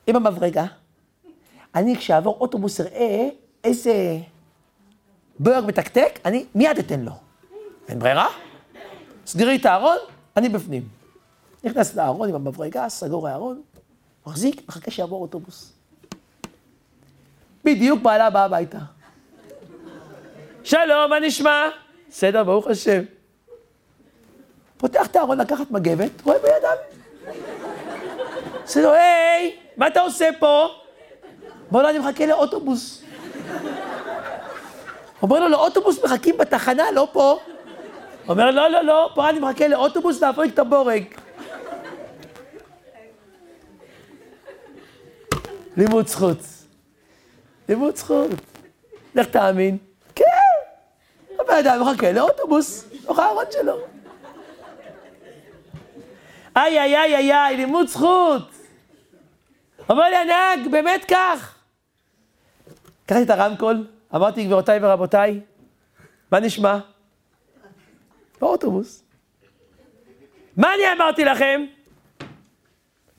עם 0.08 0.16
המברגה, 0.16 0.66
אני 1.76 1.98
כשאעבור 1.98 2.38
אוטובוס 2.42 2.82
אראה 2.82 3.28
איזה 3.64 4.18
בורג 5.40 5.66
מתקתק, 5.68 6.20
אני 6.26 6.46
מיד 6.56 6.78
אתן 6.78 7.00
לו. 7.00 7.12
אין 7.88 8.00
ברירה? 8.00 8.28
סגרי 9.26 9.56
את 9.56 9.66
הארון, 9.66 9.98
אני 10.38 10.50
בפנים. 10.50 10.88
נכנס 11.64 11.96
לארון 11.96 12.30
עם 12.30 12.36
המברגה, 12.36 12.90
סגור 12.90 13.28
הארון, 13.28 13.62
מחזיק, 14.28 14.62
מחכה 14.68 14.92
שיעבור 14.92 15.22
אוטובוס. 15.22 15.74
בדיוק 17.64 18.02
בעלה 18.02 18.30
באה 18.30 18.46
הביתה. 18.46 18.80
שלום, 20.64 21.10
מה 21.10 21.20
נשמע? 21.20 21.70
בסדר, 22.10 22.44
ברוך 22.44 22.68
השם. 22.68 23.04
פותח 24.78 25.06
את 25.06 25.16
הארון 25.16 25.42
לקחת 25.42 25.72
מגבת, 25.72 26.22
רואה 26.24 26.38
בידיו. 26.40 26.70
עושה 28.62 28.82
לו, 28.82 28.94
היי, 28.94 29.56
מה 29.78 29.88
אתה 29.88 30.02
עושה 30.02 30.30
פה? 30.40 30.68
אומר 31.72 31.82
לו, 31.82 31.90
אני 31.90 32.00
מחכה 32.00 32.26
לאוטובוס. 32.26 33.04
אומר 35.22 35.40
לו, 35.40 35.50
לאוטובוס 35.50 36.04
מחכים 36.04 36.38
בתחנה, 36.38 36.92
לא 36.92 37.08
פה. 37.12 37.40
אומר, 38.28 38.52
לא, 38.52 38.68
לא, 38.68 38.82
לא, 38.82 39.10
פה 39.16 39.30
אני 39.30 39.40
מחכה 39.40 39.68
לאוטובוס 39.68 40.22
להפריק 40.22 40.54
את 40.54 40.60
הבורג. 40.60 41.04
לימוד 45.78 46.08
זכות. 46.08 46.38
לימוד 47.70 47.96
זכות. 47.96 48.30
לך 49.16 49.28
תאמין. 49.28 49.78
כן. 50.16 50.24
הבן 51.40 51.54
אדם 51.54 51.82
מחכה 51.82 52.12
לאוטובוס, 52.12 52.86
בתוך 53.04 53.20
הארון 53.20 53.46
שלו. 53.52 53.95
איי, 56.58 56.80
איי, 56.80 56.98
איי, 56.98 57.16
איי, 57.16 57.34
איי, 57.34 57.58
לימוד 57.58 57.88
זכות. 57.88 58.52
אומר 59.90 60.10
לי 60.10 60.16
הנהג, 60.16 60.72
באמת 60.72 61.06
כך. 61.12 61.56
לקחתי 63.06 63.24
את 63.24 63.30
הרמקול, 63.30 63.88
אמרתי, 64.16 64.44
גבירותיי 64.46 64.80
ורבותיי, 64.82 65.40
מה 66.32 66.40
נשמע? 66.40 66.80
באוטובוס. 68.42 69.04
מה 70.58 70.74
אני 70.74 70.84
אמרתי 70.98 71.26
לכם? 71.26 71.66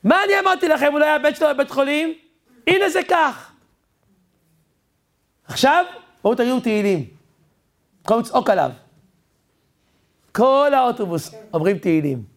מה 0.05 0.25
אני 0.25 0.33
אמרתי 0.41 0.69
לכם? 0.69 0.93
אולי 0.93 1.09
הבן 1.09 1.35
שלו 1.35 1.49
בבית 1.49 1.71
חולים? 1.71 2.15
הנה 2.67 2.89
זה 2.89 3.01
כך. 3.09 3.53
עכשיו, 5.45 5.85
בואו 6.23 6.35
תגידו 6.35 6.61
תהילים. 6.61 7.05
במקום 8.01 8.21
לצעוק 8.21 8.51
עליו. 8.51 8.71
כל 10.33 10.71
האוטובוס 10.75 11.35
אומרים 11.53 11.79
תהילים. 11.79 12.36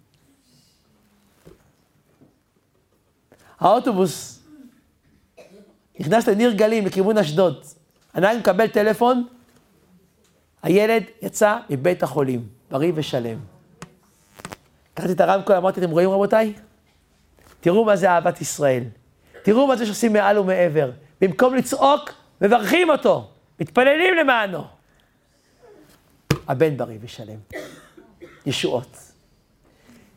האוטובוס 3.60 4.39
נכנס 5.99 6.28
לניר 6.28 6.51
גלים 6.51 6.86
לכיוון 6.86 7.18
אשדוד. 7.18 7.64
הנהג 8.14 8.38
מקבל 8.38 8.68
טלפון, 8.68 9.28
הילד 10.64 11.03
יצא 11.22 11.57
מבית 11.70 12.03
החולים, 12.03 12.47
בריא 12.72 12.91
ושלם. 12.95 13.39
לקחתי 14.93 15.12
את 15.12 15.22
הרמקול, 15.22 15.55
אמרתי, 15.55 15.80
אתם 15.80 15.91
רואים 15.91 16.10
רבותיי? 16.10 16.53
תראו 17.62 17.86
מה 17.86 17.95
זה 17.95 18.10
אהבת 18.10 18.41
ישראל. 18.41 18.84
תראו 19.43 19.68
מה 19.68 19.76
זה 19.76 19.86
שעושים 19.86 20.14
מעל 20.14 20.38
ומעבר. 20.38 20.91
במקום 21.22 21.55
לצעוק, 21.55 22.10
מברכים 22.41 22.89
אותו, 22.89 23.30
מתפללים 23.60 24.14
למענו. 24.16 24.64
הבן 26.47 26.78
בריא 26.78 26.97
ושלם. 27.01 27.39
ישועות. 28.45 28.97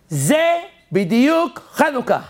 זה 0.09 0.59
בדיוק 0.93 1.59
חנוכה. 1.73 2.21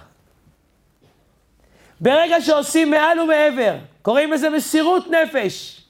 ברגע 2.02 2.40
שעושים 2.40 2.90
מעל 2.90 3.20
ומעבר, 3.20 3.76
קוראים 4.02 4.32
לזה 4.32 4.50
מסירות 4.50 5.04
נפש, 5.06 5.84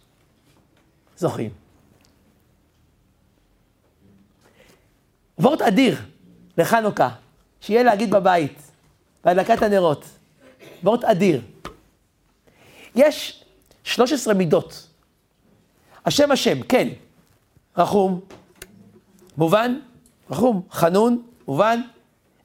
זוכים. 1.16 1.50
וורט 5.38 5.62
אדיר 5.62 5.96
לחנוכה, 6.58 7.08
שיהיה 7.60 7.82
להגיד 7.82 8.10
בבית, 8.10 8.62
בהדלקת 9.24 9.62
הנרות. 9.62 10.04
וורט 10.82 11.04
אדיר. 11.04 11.40
יש 12.94 13.44
13 13.84 14.34
מידות. 14.34 14.86
השם 16.06 16.32
השם, 16.32 16.62
כן. 16.62 16.88
רחום, 17.76 18.20
מובן? 19.36 19.80
רחום, 20.30 20.62
חנון, 20.70 21.22
מובן? 21.48 21.80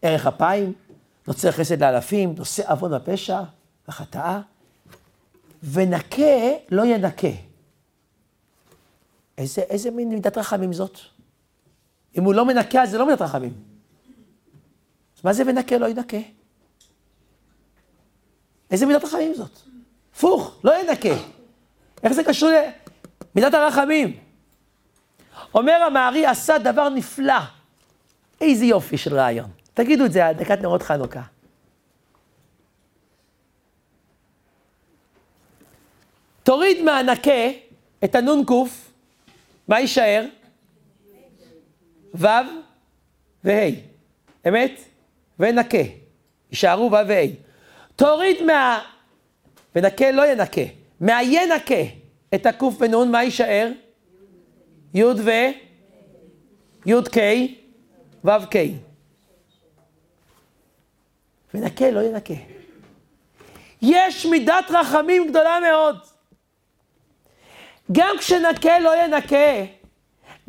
ערך 0.01 0.27
אפיים, 0.27 0.73
נוצר 1.27 1.51
חסד 1.51 1.83
לאלפים, 1.83 2.35
נושא 2.37 2.71
עוון 2.71 2.93
הפשע, 2.93 3.41
וחטאה, 3.87 4.39
ונקה 5.63 6.23
לא 6.71 6.85
ינקה. 6.85 7.27
איזה, 9.37 9.61
איזה 9.61 9.91
מין 9.91 10.09
מידת 10.09 10.37
רחמים 10.37 10.73
זאת? 10.73 10.99
אם 12.17 12.23
הוא 12.23 12.33
לא 12.33 12.45
מנקה, 12.45 12.83
אז 12.83 12.91
זה 12.91 12.97
לא 12.97 13.05
מידת 13.05 13.21
רחמים. 13.21 13.53
אז 15.17 15.23
מה 15.23 15.33
זה 15.33 15.43
ונקה 15.47 15.77
לא 15.77 15.85
ינקה? 15.85 16.17
איזה 18.71 18.85
מידת 18.85 19.03
רחמים 19.03 19.33
זאת? 19.33 19.59
הפוך, 20.13 20.59
לא 20.63 20.73
ינקה. 20.81 21.23
איך 22.03 22.13
זה 22.13 22.23
קשור 22.23 22.49
למידת 23.35 23.53
הרחמים? 23.53 24.17
אומר 25.53 25.83
המערי, 25.87 26.25
עשה 26.25 26.57
דבר 26.57 26.89
נפלא. 26.89 27.39
איזה 28.41 28.65
יופי 28.65 28.97
של 28.97 29.15
רעיון. 29.15 29.49
תגידו 29.73 30.05
את 30.05 30.11
זה 30.11 30.25
על 30.25 30.33
דקת 30.33 30.61
נרות 30.61 30.83
חנוכה. 30.83 31.21
תוריד 36.47 36.81
מהנקה 36.81 37.49
את 38.03 38.15
הנ"ק, 38.15 38.51
מה 39.67 39.79
יישאר? 39.79 40.25
ו' 42.15 42.27
וה', 43.43 43.69
אמת? 44.47 44.71
ונקה. 45.39 45.77
יישארו 46.51 46.91
ו' 46.91 47.07
וה'. 47.07 47.25
תוריד 47.95 48.43
מה... 48.43 48.81
ונקה 49.75 50.11
לא 50.11 50.31
ינקה. 50.31 50.61
מהינקה 50.99 51.83
את 52.35 52.45
הק' 52.45 52.63
ונ', 52.63 53.11
מה 53.11 53.23
יישאר? 53.23 53.71
י' 54.93 55.03
ו... 55.03 55.31
י' 56.85 56.93
ק', 57.11 57.17
ו' 58.25 58.45
ק'. 58.49 58.55
ונקה 61.53 61.91
לא 61.91 61.99
ינקה. 61.99 62.33
יש 63.81 64.25
מידת 64.25 64.65
רחמים 64.69 65.27
גדולה 65.29 65.59
מאוד. 65.59 66.16
גם 67.91 68.15
כשנקה 68.19 68.79
לא 68.79 69.03
ינקה, 69.03 69.73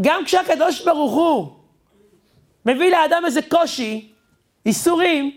גם 0.01 0.24
כשהקדוש 0.24 0.84
ברוך 0.84 1.12
הוא 1.12 1.53
מביא 2.66 2.91
לאדם 2.91 3.22
איזה 3.26 3.43
קושי, 3.43 4.12
איסורים, 4.66 5.36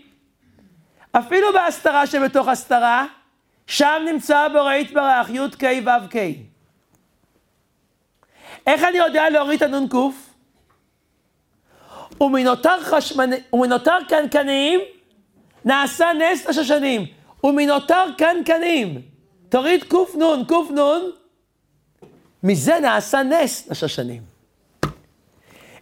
אפילו 1.12 1.52
בהסתרה 1.52 2.06
שבתוך 2.06 2.48
הסתרה, 2.48 3.06
שם 3.66 4.02
נמצא 4.06 4.48
בורא 4.48 4.74
יתברך, 4.74 5.30
י"ק 5.30 5.62
ו"ק. 5.86 6.14
איך 8.66 8.84
אני 8.84 8.98
יודע 8.98 9.30
להוריד 9.30 9.62
את 9.62 9.72
הנ"ק? 9.72 9.94
ומנותר, 12.20 12.80
חשמנ... 12.82 13.30
ומנותר 13.52 13.96
קנקניים 14.08 14.80
נעשה 15.64 16.12
נס 16.12 16.46
השושנים. 16.46 17.06
ומנותר 17.44 18.04
קנקנים. 18.18 19.02
תוריד 19.48 19.84
קנ, 19.84 20.44
קנ, 20.48 21.00
מזה 22.42 22.80
נעשה 22.80 23.22
נס 23.22 23.68
לשושנים. 23.70 24.22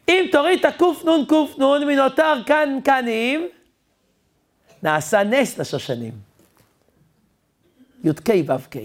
אם 0.09 0.29
תוריד 0.33 0.59
את 0.59 0.65
הקנ, 0.65 1.25
קנ, 1.29 1.87
מנותר 1.87 2.35
קנקנים, 2.47 3.49
נעשה 4.83 5.25
נס 5.25 5.59
לשושנים. 5.59 6.13
י"ק 8.05 8.29
ו"ק. 8.47 8.77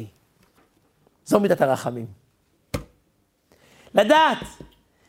זו 1.26 1.40
מידת 1.40 1.62
הרחמים. 1.62 2.06
לדעת 3.96 4.38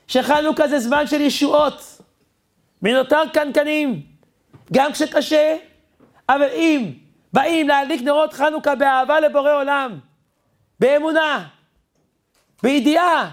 שחנוכה 0.07 0.69
זה 0.69 0.79
זמן 0.79 1.07
של 1.07 1.21
ישועות, 1.21 2.01
מנותר 2.83 3.23
קנקנים, 3.33 4.03
גם 4.73 4.93
כשקשה, 4.93 5.57
אבל 6.29 6.49
אם 6.53 6.93
באים 7.33 7.69
להדליק 7.69 8.03
נרות 8.03 8.33
חנוכה 8.33 8.75
באהבה 8.75 9.21
לבורא 9.21 9.53
עולם, 9.53 9.99
באמונה, 10.81 11.49
בידיעה 12.63 13.31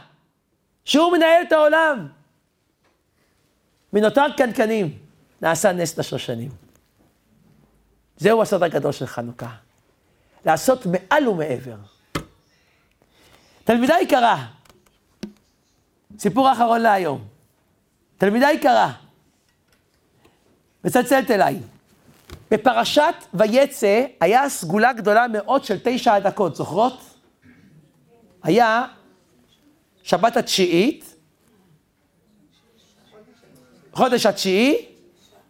שהוא 0.85 1.11
מנהל 1.11 1.43
את 1.47 1.51
העולם, 1.51 2.07
מנותר 3.93 4.25
קנקנים, 4.37 4.97
נעשה 5.41 5.71
נס 5.71 5.99
לשושנים. 5.99 6.49
זהו 8.17 8.41
הסוד 8.41 8.63
הגדול 8.63 8.91
של 8.91 9.05
חנוכה. 9.05 9.55
לעשות 10.45 10.85
מעל 10.85 11.27
ומעבר. 11.27 11.75
תלמידה 13.63 13.95
יקרה, 14.01 14.45
סיפור 16.19 16.51
אחרון 16.51 16.81
להיום. 16.81 17.27
תלמידה 18.17 18.51
יקרה, 18.51 18.93
מצלצלת 20.83 21.31
אליי. 21.31 21.59
בפרשת 22.51 23.15
ויצא 23.33 24.05
היה 24.19 24.49
סגולה 24.49 24.93
גדולה 24.93 25.27
מאוד 25.27 25.63
של 25.63 25.77
תשע 25.83 26.13
הדקות, 26.13 26.55
זוכרות? 26.55 27.01
היה 28.43 28.85
שבת 30.03 30.37
התשיעית, 30.37 31.15
חודש 33.93 34.25
התשיעי, 34.25 34.85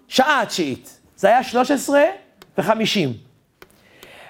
שעה 0.07 0.41
התשיעית. 0.41 0.99
זה 1.15 1.27
היה 1.27 1.43
13 1.43 2.03
ו-50. 2.57 3.09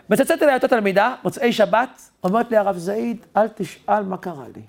מצלצלת 0.10 0.44
אליי 0.44 0.56
אותה 0.56 0.68
תלמידה, 0.68 1.16
מוצאי 1.24 1.54
שבת, 1.54 2.02
אומרת 2.24 2.52
לי 2.52 2.58
הרב 2.58 2.78
זעיד, 2.78 3.26
אל 3.38 3.48
תשאל 3.48 4.04
מה 4.04 4.18
קרה 4.18 4.46
לי. 4.56 4.62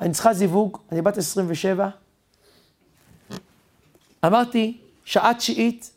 אני 0.00 0.12
צריכה 0.12 0.32
זיווג, 0.32 0.78
אני 0.92 1.02
בת 1.02 1.16
27. 1.16 1.88
אמרתי, 4.26 4.80
שעה 5.04 5.34
תשיעית, 5.34 5.90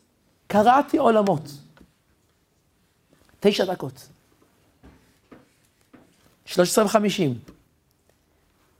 קראתי 0.46 0.98
עולמות. 0.98 1.42
תשע 3.40 3.64
דקות. 3.64 4.08
וחמישים. 6.84 7.38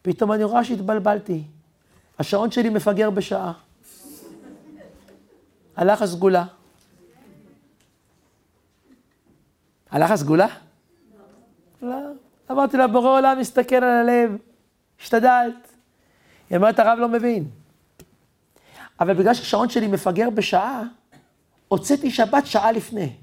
פתאום 0.02 0.32
אני 0.32 0.44
רואה 0.44 0.64
שהתבלבלתי. 0.64 1.42
השעון 2.18 2.50
שלי 2.50 2.68
מפגר 2.68 3.10
בשעה. 3.10 3.52
הלך 5.76 6.02
הסגולה. 6.02 6.44
הלך 9.90 10.10
הסגולה? 10.10 10.46
לא. 11.82 11.96
אמרתי 12.50 12.76
לה, 12.76 12.86
בורא 12.86 13.18
עולם 13.18 13.38
מסתכל 13.38 13.76
על 13.76 13.84
הלב, 14.08 14.36
השתדלת. 15.00 15.68
היא 16.50 16.56
אומרת, 16.56 16.78
הרב 16.78 16.98
לא 16.98 17.08
מבין. 17.08 17.50
אבל 19.00 19.14
בגלל 19.14 19.34
שהשעון 19.34 19.68
שלי 19.68 19.86
מפגר 19.86 20.30
בשעה, 20.30 20.82
הוצאתי 21.68 22.10
שבת 22.10 22.46
שעה 22.46 22.72
לפני. 22.72 23.16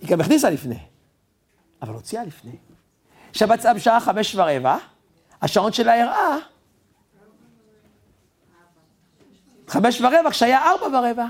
היא 0.00 0.08
גם 0.08 0.20
הכניסה 0.20 0.50
לפני, 0.50 0.78
אבל 1.82 1.94
הוציאה 1.94 2.24
לפני. 2.24 2.56
שבת 3.32 3.58
צעה 3.60 3.74
בשעה 3.74 4.00
חמש 4.00 4.34
ורבע, 4.34 4.76
השעון 5.42 5.72
שלה 5.72 6.02
הראה 6.02 6.38
חמש 9.68 10.00
ורבע 10.00 10.30
כשהיה 10.30 10.62
ארבע 10.62 10.98
ורבע. 10.98 11.26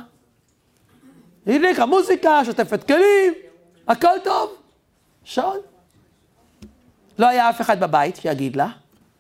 היא 1.47 1.57
הדליקה 1.57 1.87
מוזיקה, 1.87 2.45
שוטפת 2.45 2.87
כלים, 2.87 3.35
הכל 3.89 4.19
טוב. 4.25 4.51
שעון. 5.25 5.59
לא 7.19 7.27
היה 7.27 7.51
אף 7.51 7.61
אחד 7.61 7.81
בבית 7.81 8.17
שיגיד 8.17 8.57
לה, 8.57 8.69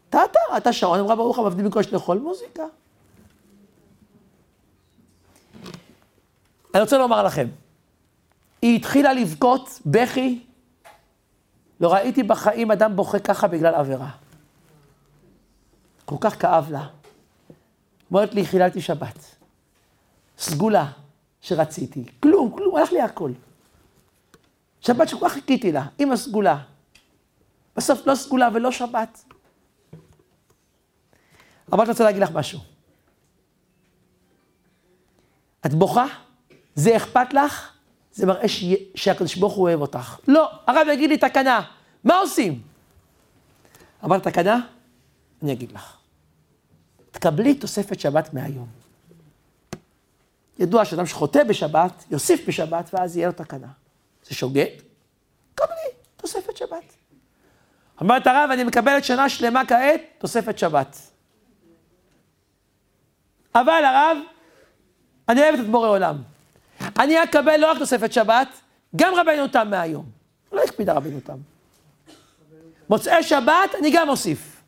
אתה, 0.08 0.18
אתה 0.56 0.72
שעון, 0.72 1.00
אמרה 1.00 1.16
ברוך 1.16 1.38
המבדיל 1.38 1.68
בקושי 1.68 1.90
לאכול 1.92 2.18
מוזיקה. 2.18 2.62
אני 6.74 6.82
רוצה 6.82 6.98
לומר 6.98 7.22
לכם, 7.22 7.46
היא 8.66 8.76
התחילה 8.76 9.12
לבכות 9.12 9.80
בכי, 9.86 10.44
לא 11.80 11.92
ראיתי 11.92 12.22
בחיים 12.22 12.70
אדם 12.70 12.96
בוכה 12.96 13.18
ככה 13.18 13.48
בגלל 13.48 13.74
עבירה. 13.74 14.10
כל 16.04 16.16
כך 16.20 16.42
כאב 16.42 16.70
לה. 16.70 16.86
אומרת 18.10 18.34
לי, 18.34 18.46
חיללתי 18.46 18.80
שבת. 18.80 19.36
סגולה 20.38 20.92
שרציתי. 21.40 22.04
כלום, 22.22 22.50
כלום, 22.56 22.76
הלך 22.76 22.92
לי 22.92 23.00
הכל. 23.00 23.32
שבת 24.80 25.08
שכל 25.08 25.28
כך 25.28 25.32
חיכיתי 25.32 25.72
לה, 25.72 25.86
עם 25.98 26.12
הסגולה. 26.12 26.62
בסוף 27.76 28.06
לא 28.06 28.14
סגולה 28.14 28.48
ולא 28.54 28.72
שבת. 28.72 29.24
אבל 31.72 31.80
אני 31.80 31.90
רוצה 31.90 32.04
להגיד 32.04 32.22
לך 32.22 32.30
משהו. 32.30 32.60
את 35.66 35.74
בוכה? 35.74 36.06
זה 36.74 36.96
אכפת 36.96 37.34
לך? 37.34 37.75
זה 38.16 38.26
מראה 38.26 38.48
ש... 38.48 38.64
שהקדוש 38.94 39.36
ברוך 39.36 39.54
הוא 39.54 39.68
אוהב 39.68 39.80
אותך. 39.80 40.18
לא, 40.28 40.50
הרב 40.66 40.86
יגיד 40.92 41.10
לי 41.10 41.18
תקנה, 41.18 41.60
מה 42.04 42.18
עושים? 42.18 42.62
אמרת 44.04 44.22
תקנה? 44.22 44.60
אני 45.42 45.52
אגיד 45.52 45.72
לך. 45.72 45.96
תקבלי 47.10 47.54
תוספת 47.54 48.00
שבת 48.00 48.34
מהיום. 48.34 48.68
ידוע 50.58 50.84
שאדם 50.84 51.06
שחוטא 51.06 51.44
בשבת, 51.44 52.04
יוסיף 52.10 52.48
בשבת, 52.48 52.90
ואז 52.94 53.16
יהיה 53.16 53.26
לו 53.26 53.32
תקנה. 53.32 53.68
זה 54.28 54.34
שוגג? 54.34 54.70
קבלי 55.54 55.90
תוספת 56.16 56.56
שבת. 56.56 56.96
אמרת 58.02 58.26
הרב, 58.26 58.50
אני 58.52 58.64
מקבלת 58.64 59.04
שנה 59.04 59.28
שלמה 59.28 59.66
כעת, 59.68 60.00
תוספת 60.18 60.58
שבת. 60.58 60.96
אבל 63.54 63.84
הרב, 63.84 64.16
אני 65.28 65.40
אוהבת 65.42 65.60
את 65.60 65.70
בורא 65.70 65.88
עולם. 65.88 66.35
אני 66.98 67.22
אקבל 67.22 67.56
לא 67.56 67.70
רק 67.70 67.78
תוספת 67.78 68.12
שבת, 68.12 68.48
גם 68.96 69.14
רבנו 69.14 69.48
תם 69.48 69.70
מהיום. 69.70 70.10
לא 70.52 70.62
הקפידה 70.62 70.92
רבנו 70.92 71.20
תם. 71.20 71.38
מוצאי 72.88 73.22
שבת, 73.22 73.74
אני 73.80 73.90
גם 73.94 74.08
אוסיף. 74.08 74.62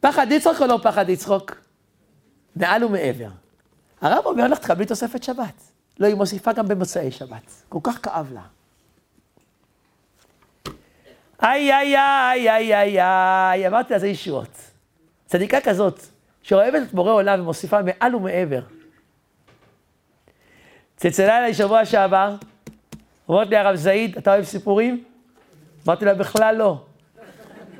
פחד 0.00 0.32
לצחוק 0.32 0.60
או 0.60 0.66
לא 0.66 0.78
פחד 0.82 1.10
לצחוק? 1.10 1.52
מעל 2.56 2.84
ומעבר. 2.84 3.28
הרב 4.00 4.26
אומר 4.26 4.48
לך, 4.48 4.58
תקבלי 4.58 4.86
תוספת 4.86 5.22
שבת. 5.22 5.62
לא, 5.98 6.06
היא 6.06 6.14
מוסיפה 6.14 6.52
גם 6.52 6.68
במוצאי 6.68 7.10
שבת. 7.10 7.52
כל 7.68 7.78
כך 7.82 7.98
כאב 8.02 8.32
לה. 8.32 8.42
איי, 11.42 11.72
איי, 11.72 11.96
איי, 11.96 12.50
איי, 12.50 12.74
איי, 12.74 13.02
איי, 13.02 13.68
אמרתי 13.68 13.92
לה, 13.92 13.98
זה 13.98 14.06
ישועות. 14.06 14.56
צדיקה 15.26 15.60
כזאת, 15.60 16.06
שאוהבת 16.42 16.82
את 16.82 16.94
בורא 16.94 17.12
עולם 17.12 17.40
ומוסיפה 17.40 17.78
מעל 17.82 18.14
ומעבר. 18.14 18.62
צלצלה 20.96 21.38
אליי 21.38 21.54
שבוע 21.54 21.84
שעבר, 21.84 22.36
אומרת 23.28 23.48
לי, 23.48 23.56
הרב 23.56 23.74
זעיד, 23.76 24.16
אתה 24.16 24.34
אוהב 24.34 24.44
סיפורים? 24.44 25.04
אמרתי 25.86 26.04
לה, 26.04 26.14
בכלל 26.14 26.56
לא. 26.56 26.84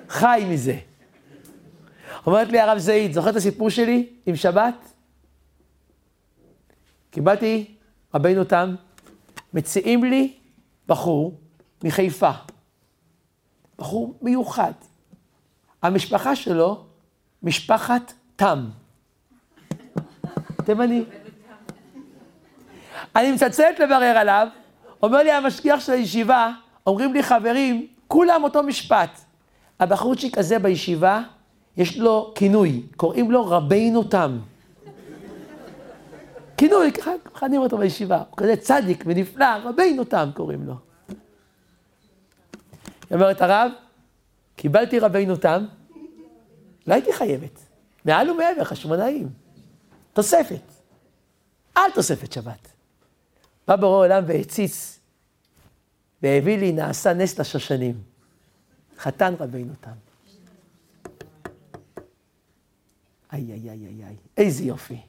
חי 0.09 0.45
מזה. 0.49 0.79
אומרת 2.27 2.49
לי 2.49 2.61
הרב 2.61 2.79
זעיד, 2.79 3.13
זוכר 3.13 3.31
את 3.31 3.37
הסיפור 3.37 3.71
שלי 3.71 4.09
עם 4.27 4.37
שבת? 4.37 4.75
קיבלתי 7.11 7.75
רבינו 8.15 8.45
תם, 8.45 8.75
מציעים 9.55 10.05
לי 10.05 10.37
בחור 10.89 11.41
מחיפה. 11.85 12.31
בחור 13.79 14.19
מיוחד. 14.23 14.73
המשפחה 15.83 16.37
שלו, 16.37 16.87
משפחת 17.43 18.13
תם. 18.43 18.69
תימני. 20.65 21.05
אני 23.17 23.33
מצלצלת 23.33 23.79
לברר 23.79 24.17
עליו, 24.19 24.49
אומר 25.03 25.19
לי 25.19 25.33
המשגיח 25.33 25.81
של 25.81 25.93
הישיבה, 25.93 26.53
אומרים 26.87 27.13
לי 27.13 27.23
חברים, 27.23 27.87
כולם 28.09 28.45
אותו 28.45 28.63
משפט. 28.63 29.21
הבחורצ'יק 29.81 30.39
הזה 30.39 30.59
בישיבה, 30.59 31.23
יש 31.77 31.99
לו 31.99 32.33
כינוי, 32.35 32.83
קוראים 32.97 33.31
לו 33.31 33.47
רבינו 33.47 34.05
תם. 34.05 34.39
כינוי, 36.57 36.93
ככה 36.93 37.11
מכנים 37.27 37.61
אותו 37.61 37.79
בישיבה, 37.79 38.17
הוא 38.17 38.37
כזה 38.37 38.57
צדיק 38.57 39.05
ונפלא, 39.07 39.47
רבינו 39.65 40.05
תם 40.05 40.31
קוראים 40.35 40.67
לו. 40.67 40.75
היא 41.11 41.17
אומרת, 43.13 43.43
הרב, 43.43 43.71
קיבלתי 44.57 44.99
רבינו 44.99 45.37
תם, 45.37 45.65
לא 46.87 46.95
הייתי 46.95 47.13
חייבת. 47.13 47.62
מעל 48.05 48.31
ומעבר, 48.31 48.65
חשמונאים. 48.65 49.29
תוספת. 50.13 50.63
על 51.75 51.91
תוספת 51.95 52.33
שבת. 52.33 52.69
בא 53.69 53.77
בורא 53.77 53.97
עולם 53.97 54.25
והציץ, 54.27 54.99
והביא 56.23 56.59
לי, 56.59 56.73
נעשה 56.73 57.15
נס 57.15 57.39
לשושנים. 57.39 58.03
חתן 58.99 59.35
רבינו 59.41 59.73
תם. 59.81 59.91
איי, 63.33 63.53
איי, 63.53 63.71
איי, 63.71 63.87
איי, 63.87 64.05
איי, 64.05 64.17
איזה 64.37 64.65
יופי. 64.65 65.01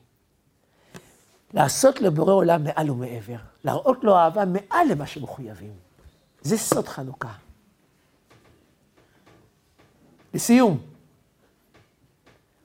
לעשות 1.53 2.01
לבורא 2.01 2.33
עולם 2.33 2.63
מעל 2.63 2.89
ומעבר, 2.89 3.37
להראות 3.63 4.03
לו 4.03 4.15
אהבה 4.15 4.45
מעל 4.45 4.87
למה 4.91 5.07
שמחויבים. 5.07 5.73
זה 6.41 6.57
סוד 6.57 6.87
חנוכה. 6.87 7.33
לסיום, 10.33 10.92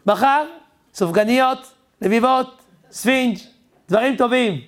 מחר, 0.09 0.47
סופגניות, 0.95 1.59
לביבות, 2.03 2.63
ספינג', 2.91 3.39
דברים 3.89 4.17
טובים. 4.17 4.61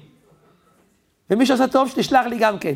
ומי 1.31 1.47
שעושה 1.47 1.69
טוב, 1.69 1.89
שתשלח 1.89 2.27
לי 2.27 2.39
גם 2.39 2.59
כן. 2.59 2.75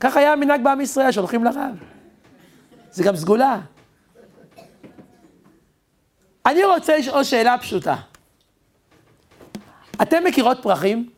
כך 0.00 0.16
היה 0.16 0.32
המנהג 0.32 0.64
בעם 0.64 0.80
ישראל, 0.80 1.12
שהולכים 1.12 1.44
לרב. 1.44 1.74
זה 2.90 3.04
גם 3.04 3.16
סגולה. 3.16 3.60
אני 6.46 6.64
רוצה 6.64 6.98
לשאול 6.98 7.24
שאלה 7.24 7.58
פשוטה. 7.58 7.96
אתם 10.02 10.24
מכירות 10.24 10.58
פרחים? 10.62 11.10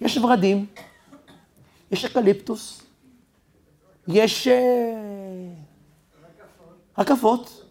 יש 0.00 0.18
ורדים, 0.18 0.66
יש 1.90 2.04
אקליפטוס, 2.04 2.82
יש 4.08 4.48
uh, 4.48 4.50
רקפות. 6.98 7.61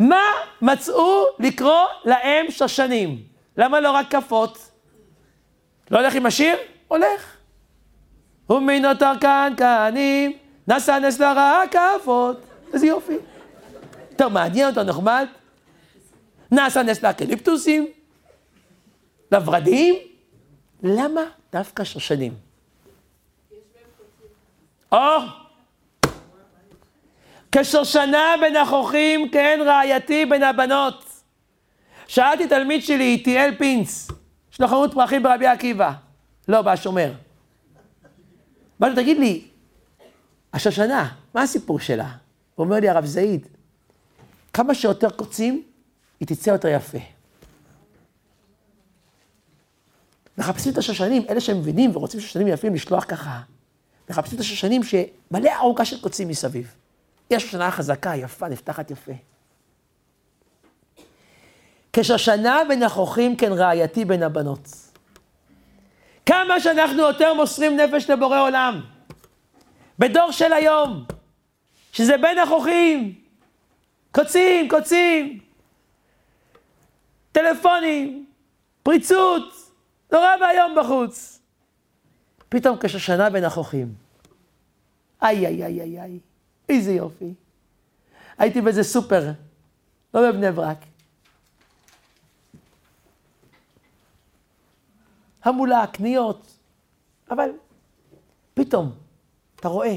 מה 0.00 0.22
מצאו 0.62 1.24
לקרוא 1.38 1.84
להם 2.04 2.50
שושנים? 2.50 3.22
למה 3.56 3.80
לא 3.80 3.96
רקפות? 3.96 4.70
לא 5.90 5.98
הולך 5.98 6.14
עם 6.14 6.26
השיר? 6.26 6.56
הולך. 6.88 7.36
ומנותר 8.50 9.12
כאן 9.20 9.52
כהנים, 9.56 10.38
נשא 10.68 10.98
נס 11.02 11.20
לרקפות. 11.20 12.40
איזה 12.72 12.86
יופי. 12.86 13.16
טוב, 14.16 14.32
מעניין 14.32 14.68
אותו, 14.68 14.82
נחמד? 14.82 15.26
נעשה 16.50 16.82
נס 16.82 17.02
לאקליפטוסים, 17.02 17.86
לוורדים, 19.32 19.94
למה 20.82 21.20
דווקא 21.52 21.84
שושנים? 21.84 22.34
או, 24.92 24.98
כשושנה 27.52 28.34
בין 28.40 28.56
החוכים, 28.56 29.28
כן 29.28 29.60
רעייתי 29.66 30.26
בין 30.26 30.42
הבנות. 30.42 31.04
שאלתי 32.06 32.48
תלמיד 32.48 32.82
שלי, 32.82 33.04
איטיאל 33.04 33.54
פינס, 33.58 34.10
יש 34.52 34.60
לו 34.60 34.68
חנות 34.68 34.94
פרחים 34.94 35.22
ברבי 35.22 35.46
עקיבא, 35.46 35.92
לא, 36.48 36.62
בשומר. 36.62 37.12
אמרתי 38.80 38.96
לו, 38.96 39.02
תגיד 39.02 39.18
לי, 39.18 39.44
השושנה, 40.52 41.08
מה 41.34 41.42
הסיפור 41.42 41.80
שלה? 41.80 42.08
הוא 42.54 42.64
אומר 42.64 42.76
לי, 42.76 42.88
הרב 42.88 43.04
זעיד, 43.04 43.46
כמה 44.52 44.74
שיותר 44.74 45.10
קוצים, 45.10 45.62
היא 46.20 46.28
תצא 46.28 46.50
יותר 46.50 46.68
יפה. 46.68 46.98
מחפשים 50.38 50.72
את 50.72 50.78
השושנים, 50.78 51.22
אלה 51.30 51.40
שהם 51.40 51.58
מבינים 51.58 51.96
ורוצים 51.96 52.20
שושנים 52.20 52.48
יפים 52.48 52.74
לשלוח 52.74 53.04
ככה. 53.08 53.40
מחפשים 54.10 54.34
את 54.34 54.40
השושנים 54.40 54.82
שמלא 54.82 55.50
ארוכה 55.60 55.84
של 55.84 56.00
קוצים 56.00 56.28
מסביב. 56.28 56.74
יש 57.30 57.42
שושנה 57.42 57.70
חזקה, 57.70 58.16
יפה, 58.16 58.48
נפתחת 58.48 58.90
יפה. 58.90 59.12
כשושנה 61.92 62.62
בין 62.68 62.82
החוכים 62.82 63.36
כן 63.36 63.52
רעייתי 63.52 64.04
בין 64.04 64.22
הבנות. 64.22 64.68
כמה 66.26 66.60
שאנחנו 66.60 67.02
יותר 67.02 67.34
מוסרים 67.34 67.76
נפש 67.76 68.10
לבורא 68.10 68.40
עולם, 68.40 68.80
בדור 69.98 70.30
של 70.30 70.52
היום, 70.52 71.04
שזה 71.92 72.16
בין 72.16 72.38
החוכים, 72.38 73.14
קוצים, 74.12 74.68
קוצים, 74.68 75.40
טלפונים, 77.32 78.26
פריצות, 78.82 79.52
נורא 80.12 80.28
ואיום 80.40 80.74
בחוץ. 80.80 81.40
פתאום 82.48 82.76
כשושנה 82.80 83.30
בין 83.30 83.44
החוכים. 83.44 83.94
איי, 85.22 85.46
איי, 85.46 85.64
איי, 85.64 85.80
איי, 85.80 86.00
איי, 86.00 86.18
איזה 86.70 86.92
יופי. 86.92 87.34
הייתי 88.38 88.60
באיזה 88.60 88.82
סופר, 88.82 89.30
לא 90.14 90.30
בבני 90.30 90.52
ברק. 90.52 90.78
המולה, 95.42 95.84
קניות, 95.92 96.52
אבל 97.30 97.50
פתאום, 98.54 98.92
אתה 99.56 99.68
רואה, 99.68 99.96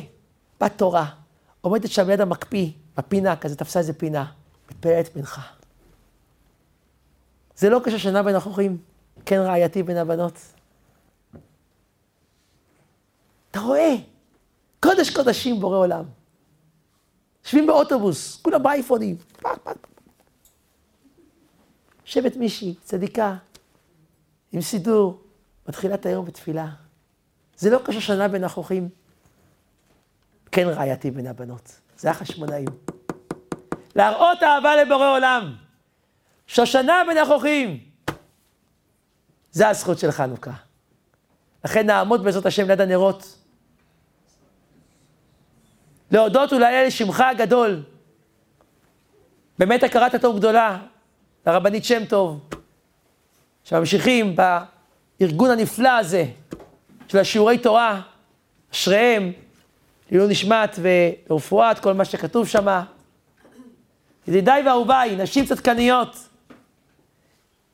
בת 0.61 0.71
תורה, 0.77 1.15
עומדת 1.61 1.91
שם 1.91 2.07
ליד 2.07 2.21
המקפיא, 2.21 2.71
בפינה, 2.97 3.35
כזה 3.35 3.55
תפסה 3.55 3.79
איזה 3.79 3.93
פינה, 3.93 4.31
מתפללת 4.71 5.15
מנחה. 5.15 5.41
זה 7.55 7.69
לא 7.69 7.81
כששנה 7.85 8.23
בין 8.23 8.35
החוכים, 8.35 8.77
כן 9.25 9.39
רעייתי 9.39 9.83
בין 9.83 9.97
הבנות. 9.97 10.39
אתה 13.51 13.59
רואה, 13.59 13.95
קודש 14.79 15.09
קודשים 15.09 15.59
בורא 15.59 15.77
עולם. 15.77 16.03
יושבים 17.43 17.67
באוטובוס, 17.67 18.41
כולם 18.41 18.63
באייפונים. 18.63 19.15
יושבת 22.05 22.35
מישהי, 22.35 22.75
צדיקה, 22.83 23.35
עם 24.51 24.61
סידור, 24.61 25.21
מתחילה 25.67 25.95
את 25.95 26.05
היום 26.05 26.25
בתפילה. 26.25 26.67
זה 27.57 27.69
לא 27.69 27.79
כששנה 27.85 28.27
בין 28.27 28.43
החוכים, 28.43 28.89
כן 30.51 30.67
רעייתי 30.67 31.11
בין 31.11 31.27
הבנות. 31.27 31.79
זה 31.97 32.09
החשמונאים. 32.11 32.67
להראות 33.95 34.43
אהבה 34.43 34.75
לבורא 34.75 35.07
עולם. 35.15 35.55
שושנה 36.47 36.93
בין 37.07 37.17
החוכים. 37.17 37.83
זה 39.51 39.69
הזכות 39.69 39.99
של 39.99 40.11
חנוכה. 40.11 40.51
לכן 41.65 41.85
נעמוד 41.85 42.23
בעזרת 42.23 42.45
השם 42.45 42.67
ליד 42.67 42.81
הנרות. 42.81 43.42
להודות 46.13 46.53
ולהלל 46.53 46.87
לשמך 46.87 47.19
הגדול. 47.19 47.83
באמת 49.59 49.83
הכרת 49.83 50.13
הטוב 50.13 50.37
גדולה 50.37 50.77
לרבנית 51.47 51.85
שם 51.85 52.05
טוב, 52.05 52.49
שממשיכים 53.63 54.35
בארגון 55.19 55.51
הנפלא 55.51 55.89
הזה 55.89 56.25
של 57.07 57.17
השיעורי 57.17 57.57
תורה, 57.57 58.01
אשריהם, 58.73 59.31
לעילוי 60.11 60.31
נשמת 60.31 60.79
ורפואת, 61.29 61.79
כל 61.79 61.93
מה 61.93 62.05
שכתוב 62.05 62.47
שם. 62.47 62.81
ידידיי 64.27 64.67
ואהוביי, 64.67 65.15
נשים 65.15 65.45
צדקניות, 65.45 66.15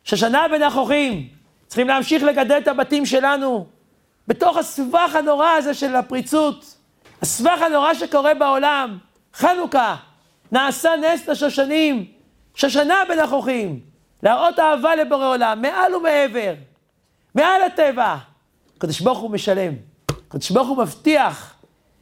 ששנה 0.03 0.47
בין 0.51 0.63
החוכים, 0.63 1.27
צריכים 1.67 1.87
להמשיך 1.87 2.23
לגדל 2.23 2.57
את 2.57 2.67
הבתים 2.67 3.05
שלנו 3.05 3.65
בתוך 4.27 4.57
הסבך 4.57 5.15
הנורא 5.15 5.49
הזה 5.49 5.73
של 5.73 5.95
הפריצות, 5.95 6.78
הסבך 7.21 7.61
הנורא 7.61 7.93
שקורה 7.93 8.33
בעולם. 8.33 8.97
חנוכה, 9.33 9.95
נעשה 10.51 10.89
נס 11.01 11.27
לשושנים, 11.27 12.05
שושנה 12.55 12.95
בין 13.07 13.19
החוכים, 13.19 13.79
להראות 14.23 14.59
אהבה 14.59 14.95
לבורא 14.95 15.27
עולם, 15.27 15.61
מעל 15.61 15.95
ומעבר, 15.95 16.53
מעל 17.35 17.61
הטבע. 17.61 18.15
הקדוש 18.77 19.01
ברוך 19.01 19.19
הוא 19.19 19.31
משלם, 19.31 19.73
הקדוש 20.27 20.51
ברוך 20.51 20.67
הוא 20.67 20.77
מבטיח 20.77 21.55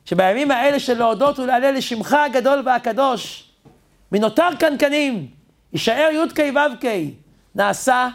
שבימים 0.06 0.52
האלה 0.52 0.80
של 0.80 0.98
להודות 0.98 1.40
ולהלל 1.40 1.76
לשמך 1.76 2.14
הגדול 2.14 2.62
והקדוש, 2.66 3.52
מנותר 4.12 4.50
קנקנים, 4.60 5.28
יישאר 5.74 6.10
י"ק 6.12 6.40
ו"ק, 6.56 6.86
נעשה 7.56 8.08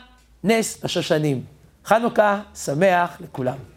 נס 0.44 0.84
לשושנים. 0.84 1.44
חנוכה 1.84 2.40
שמח 2.55 3.16
לכולם. 3.20 3.71